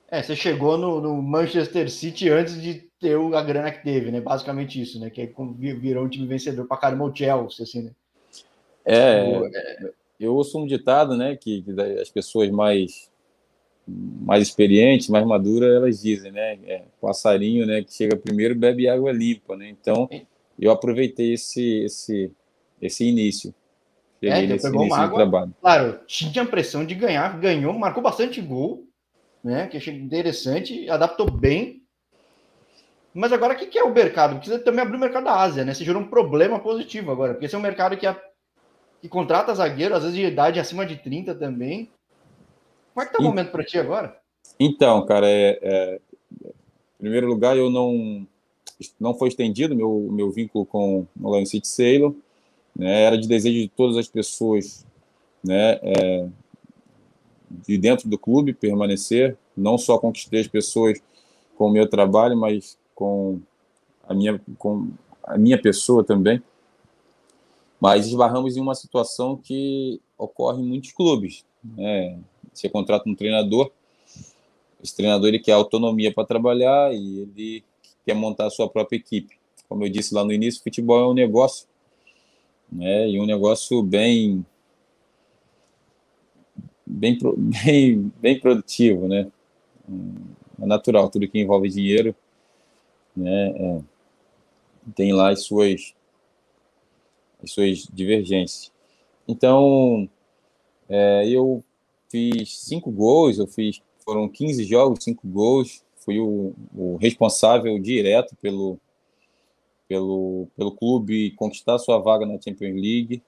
[0.09, 4.21] É, você chegou no, no Manchester City antes de ter a grana que teve, né?
[4.21, 5.09] Basicamente isso, né?
[5.09, 5.33] Que aí
[5.79, 7.91] virou um time vencedor para caramba o Chelsea, assim, né?
[8.85, 11.35] É, tipo, é, eu ouço um ditado, né?
[11.35, 13.09] Que, que as pessoas mais
[13.87, 16.57] mais experientes, mais maduras, elas dizem, né?
[16.65, 17.83] É, passarinho, né?
[17.83, 19.69] Que chega primeiro bebe água limpa, né?
[19.69, 20.09] Então,
[20.59, 22.31] eu aproveitei esse esse
[22.81, 23.53] esse início.
[24.27, 25.53] É, nesse início água, trabalho.
[25.61, 28.87] Claro, tinha a pressão de ganhar, ganhou, marcou bastante gol,
[29.43, 29.67] né?
[29.67, 31.85] Que achei interessante, adaptou bem
[33.15, 34.35] mas agora, o que é o mercado?
[34.35, 35.73] Precisa também abrir o mercado da Ásia, né?
[35.73, 38.21] Você gerou um problema positivo agora, porque esse é um mercado que, a,
[39.01, 41.89] que contrata zagueiro, às vezes de idade acima de 30 também.
[42.93, 43.25] Como é que tá o e...
[43.25, 44.19] momento para ti agora?
[44.59, 45.99] Então, cara, é, é,
[46.43, 48.27] em primeiro lugar, eu não
[48.99, 52.13] não foi estendido meu meu vínculo com o Lion City Sailor,
[52.75, 53.03] né?
[53.03, 54.85] Era de desejo de todas as pessoas,
[55.43, 55.79] né?
[55.81, 56.27] É,
[57.49, 59.37] de dentro do clube permanecer.
[59.55, 60.99] Não só conquistei as pessoas
[61.57, 63.39] com o meu trabalho, mas com
[64.07, 64.89] a minha, com
[65.23, 66.41] a minha pessoa também.
[67.79, 71.45] Mas esbarramos em uma situação que ocorre em muitos clubes.
[71.63, 72.19] Né?
[72.53, 73.71] Você contrata um treinador,
[74.81, 77.63] esse treinador ele quer autonomia para trabalhar e ele
[78.05, 79.37] quer montar a sua própria equipe.
[79.67, 81.67] Como eu disse lá no início, futebol é um negócio,
[82.71, 83.09] né?
[83.09, 84.45] E um negócio bem
[86.85, 89.31] bem, bem, bem produtivo, né?
[90.61, 92.15] É natural, tudo que envolve dinheiro
[93.15, 93.81] né, é,
[94.93, 95.93] tem lá as suas,
[97.43, 98.71] as suas divergências.
[99.27, 100.09] Então,
[100.89, 101.63] é, eu
[102.09, 108.35] fiz cinco gols, eu fiz, foram 15 jogos, cinco gols, fui o, o responsável direto
[108.41, 108.79] pelo,
[109.87, 113.21] pelo, pelo clube conquistar sua vaga na Champions League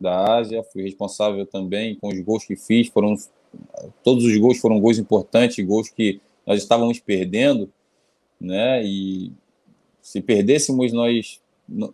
[0.00, 3.14] da Ásia, fui responsável também com os gols que fiz, foram
[4.02, 7.70] todos os gols foram gols importantes, gols que nós estávamos perdendo,
[8.40, 8.84] né?
[8.84, 9.32] E
[10.00, 11.40] se perdêssemos, nós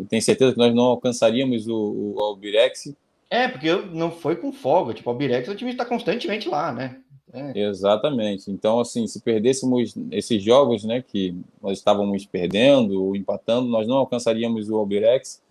[0.09, 2.95] tenho certeza que nós não alcançaríamos o, o Albirex.
[3.31, 4.95] É, porque não foi com folga.
[4.95, 7.01] Tipo, o Albirex o time está constantemente lá, né?
[7.33, 7.59] É.
[7.61, 8.51] Exatamente.
[8.51, 13.97] Então, assim, se perdêssemos esses jogos, né, que nós estávamos perdendo ou empatando, nós não
[13.97, 15.43] alcançaríamos o Albirex.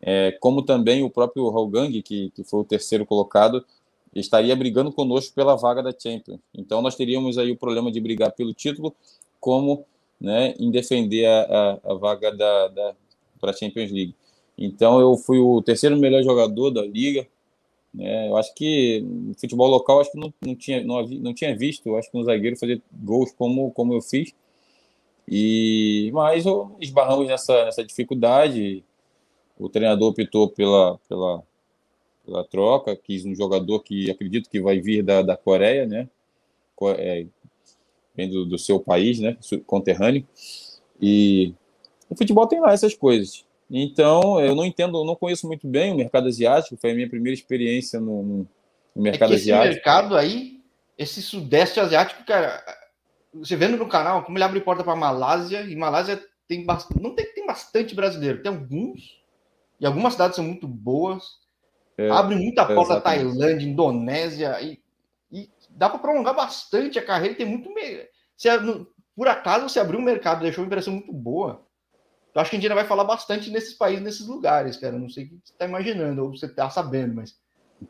[0.00, 3.64] É, como também o próprio Haugang, que, que foi o terceiro colocado,
[4.14, 6.38] estaria brigando conosco pela vaga da Champions.
[6.54, 8.94] Então, nós teríamos aí o problema de brigar pelo título,
[9.40, 9.84] como
[10.20, 11.42] né, em defender a,
[11.84, 12.94] a, a vaga da, da
[13.40, 14.14] para a Champions League.
[14.56, 17.26] Então eu fui o terceiro melhor jogador da liga.
[17.92, 21.34] Né, eu acho que no futebol local acho que não, não, tinha, não, havia, não
[21.34, 24.34] tinha visto, eu acho que um zagueiro fazer gols como, como eu fiz.
[25.26, 26.44] E mas
[26.80, 28.84] esbarramos nessa, nessa dificuldade.
[29.58, 31.42] O treinador optou pela, pela,
[32.24, 36.08] pela troca, quis um jogador que acredito que vai vir da, da Coreia, né?
[36.96, 37.26] É,
[38.18, 40.26] vem do, do seu país, né, conterrâneo,
[41.00, 41.54] e
[42.10, 43.44] o futebol tem lá essas coisas.
[43.70, 47.08] Então, eu não entendo, eu não conheço muito bem o mercado asiático, foi a minha
[47.08, 48.46] primeira experiência no,
[48.94, 49.66] no mercado é asiático.
[49.66, 50.58] Esse mercado aí
[50.98, 52.60] esse sudeste asiático, cara,
[53.32, 57.14] você vendo no canal como ele abre porta para Malásia, e Malásia tem bastante, não
[57.14, 59.22] tem, tem bastante brasileiro, tem alguns,
[59.78, 61.38] e algumas cidades são muito boas.
[61.96, 64.80] É, abre muita porta é Tailândia, Indonésia, e,
[65.30, 67.70] e dá para prolongar bastante a carreira, tem muito.
[69.14, 71.64] Por acaso você abriu um mercado, deixou uma impressão muito boa.
[72.34, 74.98] Eu acho que a gente ainda vai falar bastante nesses países, nesses lugares, cara.
[74.98, 77.36] Não sei o que você está imaginando, ou você está sabendo, mas.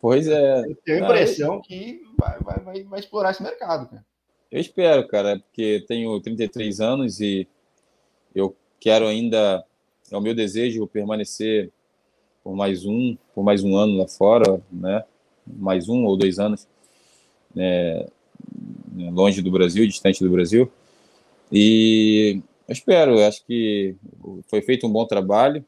[0.01, 0.61] Pois é.
[0.61, 4.05] Eu tenho a impressão ah, que vai, vai, vai, vai explorar esse mercado, cara.
[4.51, 7.47] Eu espero, cara, porque tenho 33 anos e
[8.35, 9.65] eu quero ainda,
[10.11, 11.71] é o meu desejo permanecer
[12.43, 15.05] por mais um, por mais um ano lá fora, né?
[15.47, 16.67] Mais um ou dois anos,
[17.55, 18.07] né?
[19.11, 20.71] longe do Brasil, distante do Brasil.
[21.53, 23.97] E eu espero, acho que
[24.49, 25.65] foi feito um bom trabalho.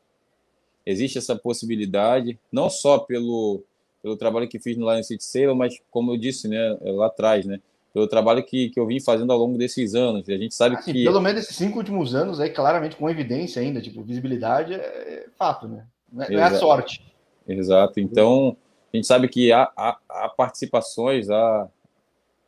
[0.84, 3.62] Existe essa possibilidade, não só pelo,
[4.03, 7.44] pelo trabalho que fiz no Lion City Sailor, mas como eu disse, né, lá atrás,
[7.46, 7.61] né?
[7.92, 10.28] pelo trabalho que, que eu vim fazendo ao longo desses anos.
[10.28, 11.05] A gente sabe assim, que.
[11.05, 15.66] Pelo menos esses cinco últimos anos, aí, claramente com evidência ainda, tipo, visibilidade é fato,
[15.66, 15.84] né?
[16.12, 17.05] Não é, não é a sorte.
[17.46, 17.98] Exato.
[17.98, 18.57] Então,
[18.92, 21.68] a gente sabe que há, há, há participações, há,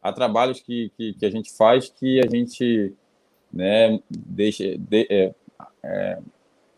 [0.00, 2.94] há trabalhos que, que, que, a gente faz que a gente
[3.52, 5.34] né, deixa, de, é,
[5.82, 6.18] é,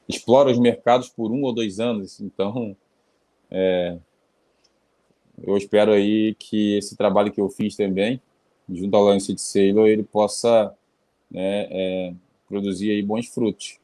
[0.08, 2.20] explora os mercados por um ou dois anos.
[2.20, 2.76] Então,
[3.50, 3.98] é,
[5.42, 8.20] eu espero aí que esse trabalho que eu fiz também
[8.68, 10.74] junto ao lance de Sailor, ele possa
[11.30, 12.14] né, é,
[12.48, 13.78] produzir aí bons frutos.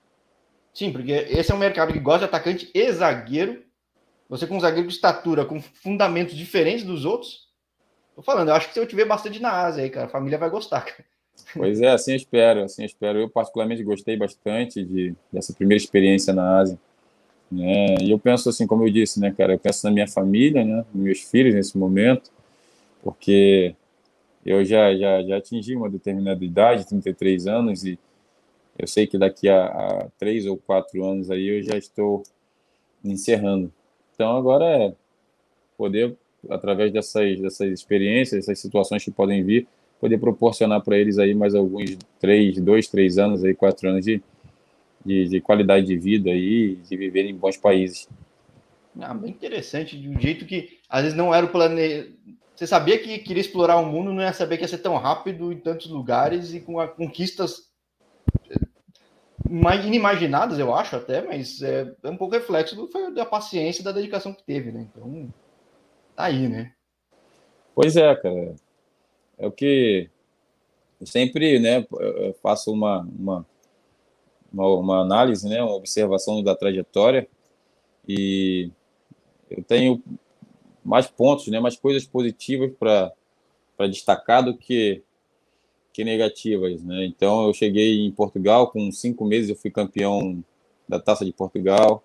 [0.72, 3.62] Sim, porque esse é um mercado que gosta de atacante e zagueiro.
[4.28, 7.49] Você com um zagueiro de estatura, com fundamentos diferentes dos outros.
[8.14, 10.38] Tô falando, eu acho que se eu tiver bastante na Ásia aí, cara, a família
[10.38, 11.05] vai gostar, cara.
[11.55, 13.18] Pois é, assim eu espero, assim eu espero.
[13.18, 16.78] Eu particularmente gostei bastante de, dessa primeira experiência na Ásia.
[17.51, 17.97] Né?
[18.03, 20.84] E eu penso assim, como eu disse, né, cara, eu penso na minha família, né,
[20.95, 22.30] nos meus filhos nesse momento,
[23.03, 23.74] porque
[24.47, 27.99] eu já, já, já atingi uma determinada idade, 33 anos, e
[28.78, 32.22] eu sei que daqui a, a três ou quatro anos aí eu já estou
[33.05, 33.72] encerrando.
[34.14, 34.95] Então agora é
[35.76, 36.16] poder,
[36.49, 39.66] através dessas, dessas experiências, dessas situações que podem vir,
[40.01, 44.22] poder proporcionar para eles aí mais alguns três, dois, três anos aí, quatro anos de,
[45.05, 48.09] de, de qualidade de vida aí, de viver em bons países.
[48.98, 52.16] Ah, bem interessante, de um jeito que às vezes não era o plane...
[52.57, 55.53] Você sabia que queria explorar o mundo, não ia saber que ia ser tão rápido
[55.53, 57.70] em tantos lugares e com conquistas
[59.84, 63.92] inimaginadas, eu acho até, mas é, é um pouco reflexo do, da paciência e da
[63.92, 64.86] dedicação que teve, né?
[64.90, 65.28] Então,
[66.14, 66.72] tá aí, né?
[67.74, 68.55] Pois é, cara.
[69.41, 70.11] É o que
[71.01, 73.47] eu sempre, né, eu faço uma, uma,
[74.53, 77.26] uma, uma análise, né, uma observação da trajetória
[78.07, 78.70] e
[79.51, 80.03] eu tenho
[80.84, 85.03] mais pontos, né, mais coisas positivas para destacar do que,
[85.91, 86.82] que negativas.
[86.82, 87.07] Né?
[87.07, 90.45] Então, eu cheguei em Portugal, com cinco meses eu fui campeão
[90.86, 92.05] da Taça de Portugal.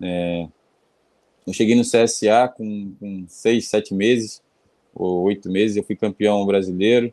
[0.00, 0.46] É,
[1.44, 4.40] eu cheguei no CSA com, com seis, sete meses,
[4.94, 7.12] ou oito meses, eu fui campeão brasileiro.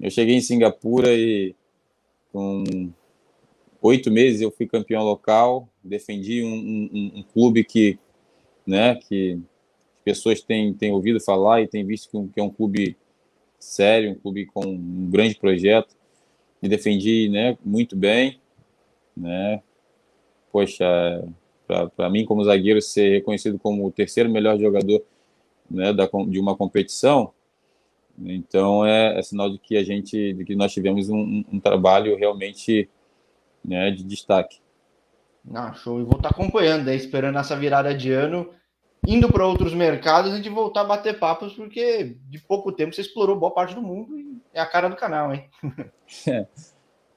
[0.00, 1.54] Eu cheguei em Singapura e
[2.32, 2.64] com
[3.82, 7.98] oito meses eu fui campeão local, defendi um, um, um clube que,
[8.66, 9.38] né, que
[10.04, 12.96] pessoas têm, têm ouvido falar e têm visto que, é um clube
[13.58, 15.94] sério, um clube com um grande projeto.
[16.62, 18.38] Me defendi né, muito bem.
[19.16, 19.62] Né?
[20.52, 20.84] Poxa,
[21.96, 25.02] para mim, como zagueiro, ser reconhecido como o terceiro melhor jogador
[25.70, 27.32] né, da, de uma competição,
[28.18, 32.16] então é, é, sinal de que a gente, de que nós tivemos um, um trabalho
[32.16, 32.88] realmente
[33.64, 34.60] né, de destaque.
[35.54, 36.00] Ah, show.
[36.00, 38.50] E vou estar acompanhando, aí, esperando essa virada de ano
[39.06, 43.00] indo para outros mercados, a gente voltar a bater papos, porque de pouco tempo você
[43.00, 45.48] explorou boa parte do mundo e é a cara do canal, hein?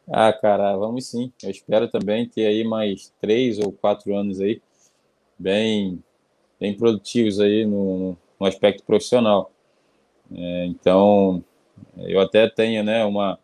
[0.08, 1.32] ah, cara, vamos sim.
[1.44, 4.62] Eu espero também ter aí mais três ou quatro anos aí,
[5.38, 6.02] bem,
[6.58, 9.52] bem produtivos aí no, no aspecto profissional.
[10.32, 11.44] É, então,
[11.98, 13.40] eu até tenho, né, uma,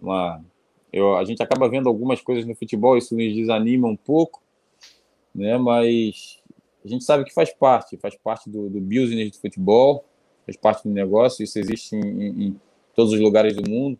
[0.00, 0.42] uma
[0.92, 4.42] eu, a gente acaba vendo algumas coisas no futebol, isso nos desanima um pouco,
[5.34, 6.40] né, mas
[6.84, 10.04] a gente sabe que faz parte, faz parte do, do business do futebol,
[10.46, 12.60] faz parte do negócio, isso existe em, em
[12.94, 13.98] todos os lugares do mundo.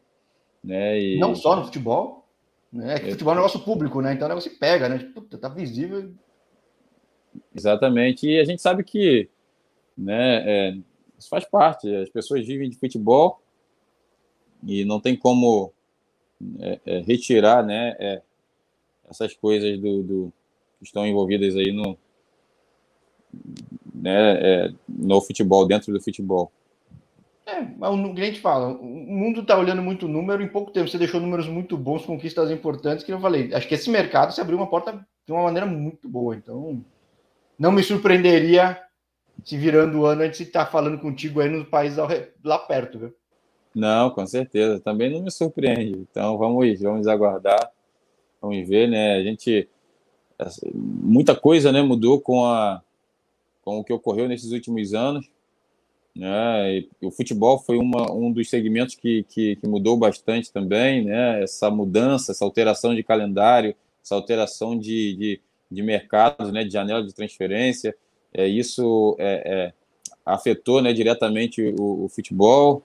[0.64, 0.98] Né?
[0.98, 1.18] E...
[1.18, 2.26] Não só no futebol,
[2.72, 2.94] né?
[2.94, 3.10] É que é.
[3.10, 4.14] futebol é um negócio público, né?
[4.14, 4.98] Então o negócio pega, né?
[5.12, 6.12] Puta, tá visível.
[7.54, 8.26] Exatamente.
[8.26, 9.28] E a gente sabe que
[10.02, 10.76] né, é,
[11.18, 11.94] isso faz parte.
[11.94, 13.40] As pessoas vivem de futebol
[14.66, 15.72] e não tem como
[16.60, 18.22] é, é, retirar né, é,
[19.08, 20.32] essas coisas do, do,
[20.78, 21.96] que estão envolvidas aí no,
[23.94, 26.50] né, é, no futebol, dentro do futebol.
[27.44, 31.20] É, o gente fala, o mundo está olhando muito número, em pouco tempo você deixou
[31.20, 34.68] números muito bons, conquistas importantes, que eu falei, acho que esse mercado se abriu uma
[34.68, 36.84] porta de uma maneira muito boa, então
[37.58, 38.80] não me surpreenderia
[39.44, 41.96] se virando o ano a gente estar tá falando contigo aí no país
[42.44, 43.14] lá perto, viu?
[43.74, 47.70] Não, com certeza, também não me surpreende, então vamos, vamos aguardar,
[48.40, 49.66] vamos ver, né, a gente,
[50.74, 52.82] muita coisa, né, mudou com a,
[53.64, 55.26] com o que ocorreu nesses últimos anos,
[56.14, 56.84] né?
[57.00, 61.42] o futebol foi uma, um dos segmentos que, que, que, mudou bastante também, né?
[61.42, 63.74] Essa mudança, essa alteração de calendário,
[64.04, 65.40] essa alteração de, de,
[65.70, 66.64] de mercados, né?
[66.64, 67.96] De janela de transferência,
[68.34, 69.72] é, isso é, é,
[70.24, 70.92] afetou, né?
[70.92, 72.82] Diretamente o, o futebol.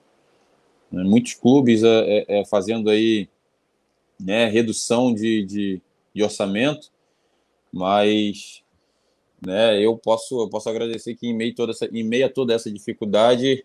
[0.92, 1.04] Né?
[1.04, 3.28] Muitos clubes é, é, é, fazendo aí,
[4.20, 4.48] né?
[4.48, 5.82] Redução de, de,
[6.14, 6.92] de orçamento,
[7.72, 8.64] mas
[9.46, 9.80] né?
[9.80, 12.72] Eu posso, eu posso agradecer que em meio, toda essa, em meio a toda essa
[12.72, 13.64] dificuldade,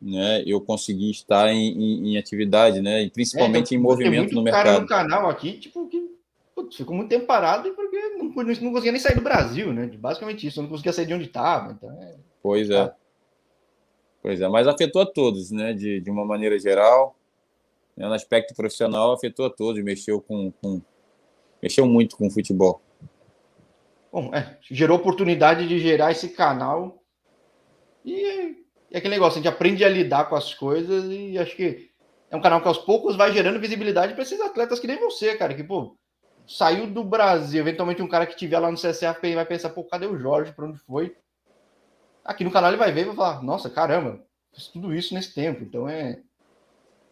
[0.00, 4.42] né, eu consegui estar em, em, em atividade, né, e principalmente é, em movimento no
[4.42, 4.64] mercado.
[4.64, 6.12] Cara no canal aqui, tipo, que
[6.54, 7.91] putz, ficou muito tempo parado porque
[8.34, 9.86] não, não conseguia nem sair do Brasil, né?
[9.86, 11.72] Basicamente isso, não conseguia sair de onde estava.
[11.72, 12.16] Então é...
[12.42, 12.92] Pois é.
[14.22, 15.72] Pois é, mas afetou a todos, né?
[15.72, 17.16] De, de uma maneira geral.
[17.96, 18.06] Né?
[18.06, 20.80] No aspecto profissional, afetou a todos, mexeu com, com
[21.62, 22.80] mexeu muito com o futebol.
[24.12, 27.02] Bom, é, gerou oportunidade de gerar esse canal.
[28.04, 28.56] E
[28.90, 31.90] é aquele negócio, a gente aprende a lidar com as coisas e acho que
[32.30, 35.34] é um canal que aos poucos vai gerando visibilidade para esses atletas que nem você,
[35.36, 35.96] cara, que, pô,
[36.46, 40.06] saiu do Brasil, eventualmente um cara que tiver lá no CSA vai pensar, pô, cadê
[40.06, 41.16] o Jorge, para onde foi?
[42.24, 44.20] Aqui no canal ele vai ver e vai falar, nossa, caramba,
[44.52, 46.20] fiz tudo isso nesse tempo, então é...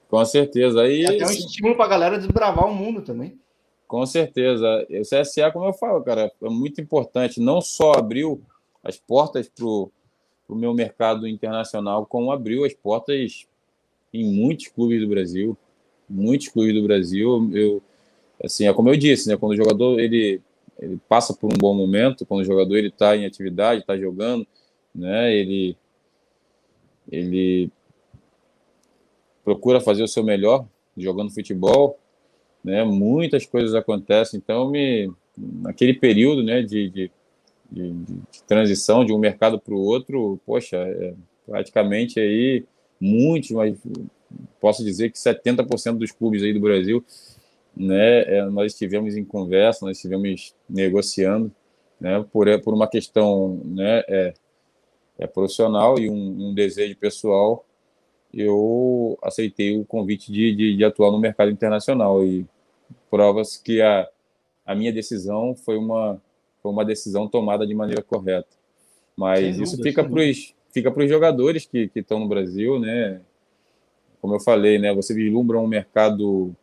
[0.08, 0.82] Com certeza.
[0.82, 3.38] Aí, é até um estímulo para a galera desbravar o mundo também.
[3.86, 4.86] Com certeza.
[4.90, 7.40] O CSA, como eu falo, cara, é muito importante.
[7.40, 8.42] Não só abriu
[8.82, 9.90] as portas para o
[10.48, 13.46] meu mercado internacional, como abriu as portas
[14.12, 15.56] em muitos clubes do Brasil.
[16.08, 17.50] Muitos clubes do Brasil.
[17.52, 17.82] Eu,
[18.42, 19.36] assim, é como eu disse, né?
[19.36, 20.40] Quando o jogador ele,
[20.78, 24.46] ele passa por um bom momento, quando o jogador ele está em atividade, está jogando,
[24.94, 25.34] né?
[25.34, 25.76] Ele
[27.10, 27.70] ele
[29.44, 30.66] procura fazer o seu melhor
[30.96, 31.98] jogando futebol
[32.62, 32.84] né?
[32.84, 37.10] Muitas coisas acontecem, então me naquele período, né, de, de,
[37.70, 41.14] de, de transição de um mercado para o outro, poxa, é,
[41.46, 42.64] praticamente aí
[43.00, 43.78] muitos, mas
[44.60, 47.02] posso dizer que 70% dos clubes aí do Brasil,
[47.76, 51.52] né, é, nós estivemos em conversa, nós estivemos negociando,
[52.00, 54.34] né, por, por uma questão, né, é,
[55.18, 57.64] é profissional e um, um desejo pessoal
[58.32, 62.46] eu aceitei o convite de, de, de, atuar no mercado internacional e
[63.10, 64.08] provas que a,
[64.64, 66.20] a minha decisão foi uma,
[66.62, 68.48] foi uma decisão tomada de maneira correta.
[69.16, 73.20] Mas isso fica para os fica os jogadores que estão no Brasil, né?
[74.20, 74.94] Como eu falei, né?
[74.94, 76.54] Você vislumbra um mercado,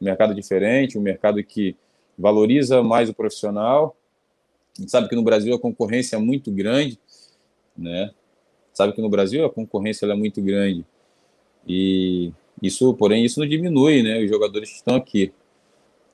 [0.00, 1.76] um mercado diferente, um mercado que
[2.18, 3.96] valoriza mais o profissional.
[4.76, 6.98] A gente sabe que no Brasil a concorrência é muito grande,
[7.76, 8.10] né?
[8.72, 10.84] Sabe que no Brasil a concorrência é muito grande.
[11.66, 12.32] E
[12.62, 14.22] isso, porém, isso não diminui, né?
[14.22, 15.32] Os jogadores que estão aqui.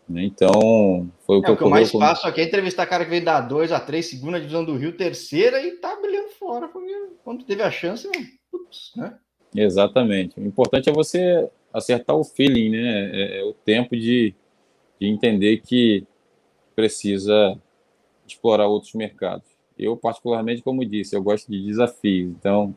[0.09, 0.25] Né?
[0.25, 3.11] Então, foi o que é, O que eu mais faço aqui é entrevistar cara que
[3.11, 6.71] veio da 2 a 3, segunda divisão do Rio, terceira, e tá brilhando fora.
[7.25, 8.09] Quando teve a chance,
[8.51, 9.19] putz, né?
[9.55, 10.39] Exatamente.
[10.39, 13.11] O importante é você acertar o feeling, né?
[13.13, 14.35] É, é o tempo de,
[15.01, 16.05] de entender que
[16.75, 17.59] precisa
[18.27, 19.47] explorar outros mercados.
[19.79, 22.31] Eu, particularmente, como disse, eu gosto de desafios.
[22.31, 22.75] Então,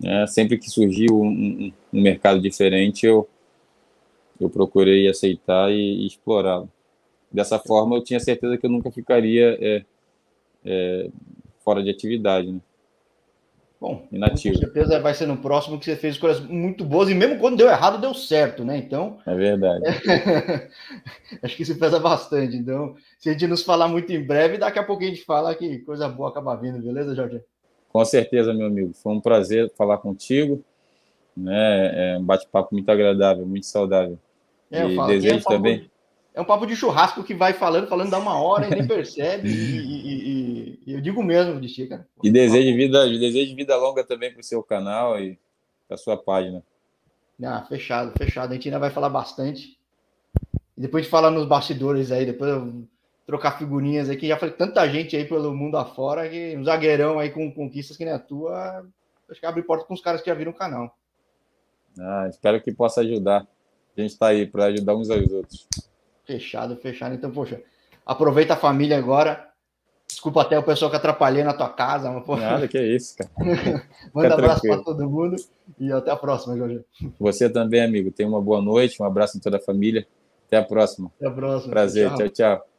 [0.00, 3.28] né, sempre que surgiu um, um, um, mercado diferente, eu,
[4.40, 6.70] eu procurei aceitar e, e explorá-lo.
[7.30, 9.84] Dessa forma, eu tinha certeza que eu nunca ficaria é,
[10.64, 11.10] é,
[11.64, 12.52] fora de atividade.
[12.52, 12.60] Né?
[13.82, 14.54] Bom, Inativo.
[14.54, 17.56] com certeza vai ser no próximo que você fez coisas muito boas e mesmo quando
[17.56, 18.76] deu errado, deu certo, né?
[18.76, 19.18] Então.
[19.26, 19.82] É verdade.
[21.42, 22.56] acho que isso pesa bastante.
[22.56, 25.52] Então, se a gente nos falar muito em breve, daqui a pouco a gente fala
[25.56, 27.40] que coisa boa acaba vindo, beleza, Jorge?
[27.88, 28.92] Com certeza, meu amigo.
[28.94, 30.62] Foi um prazer falar contigo.
[31.36, 32.12] Né?
[32.14, 34.16] É um bate-papo muito agradável, muito saudável.
[34.70, 35.78] É, e desejo é um também.
[35.80, 35.90] De,
[36.34, 39.48] é um papo de churrasco que vai falando, falando dá uma hora e nem percebe.
[39.48, 40.41] e, e, e,
[40.86, 42.06] eu digo mesmo de ti, cara.
[42.22, 45.38] E desejo vida, desejo vida longa também para o seu canal e
[45.88, 46.62] para sua página.
[47.42, 48.52] Ah, fechado, fechado.
[48.52, 49.78] A gente ainda vai falar bastante.
[50.76, 52.84] E depois de falar nos bastidores aí, depois eu
[53.26, 54.28] trocar figurinhas aqui.
[54.28, 58.04] Já falei tanta gente aí pelo mundo afora que um zagueirão aí com conquistas que
[58.04, 58.86] nem a tua,
[59.28, 60.96] acho que abre porta com os caras que já viram o canal.
[61.98, 63.46] Ah, espero que possa ajudar.
[63.96, 65.68] A gente está aí para ajudar uns aos outros.
[66.24, 67.14] Fechado, fechado.
[67.14, 67.62] Então, poxa,
[68.06, 69.51] aproveita a família agora.
[70.12, 72.10] Desculpa até o pessoal que atrapalhei na tua casa.
[72.10, 72.36] Mas, pô...
[72.36, 73.30] Nada, que é isso, cara.
[74.14, 75.36] Manda abraço para todo mundo
[75.80, 76.84] e até a próxima, Jorge.
[77.18, 78.10] Você também, amigo.
[78.10, 80.06] Tenha uma boa noite, um abraço em toda a família.
[80.46, 81.10] Até a próxima.
[81.16, 81.70] Até a próxima.
[81.70, 82.08] Prazer.
[82.08, 82.18] tchau.
[82.18, 82.28] tchau.
[82.28, 82.71] tchau.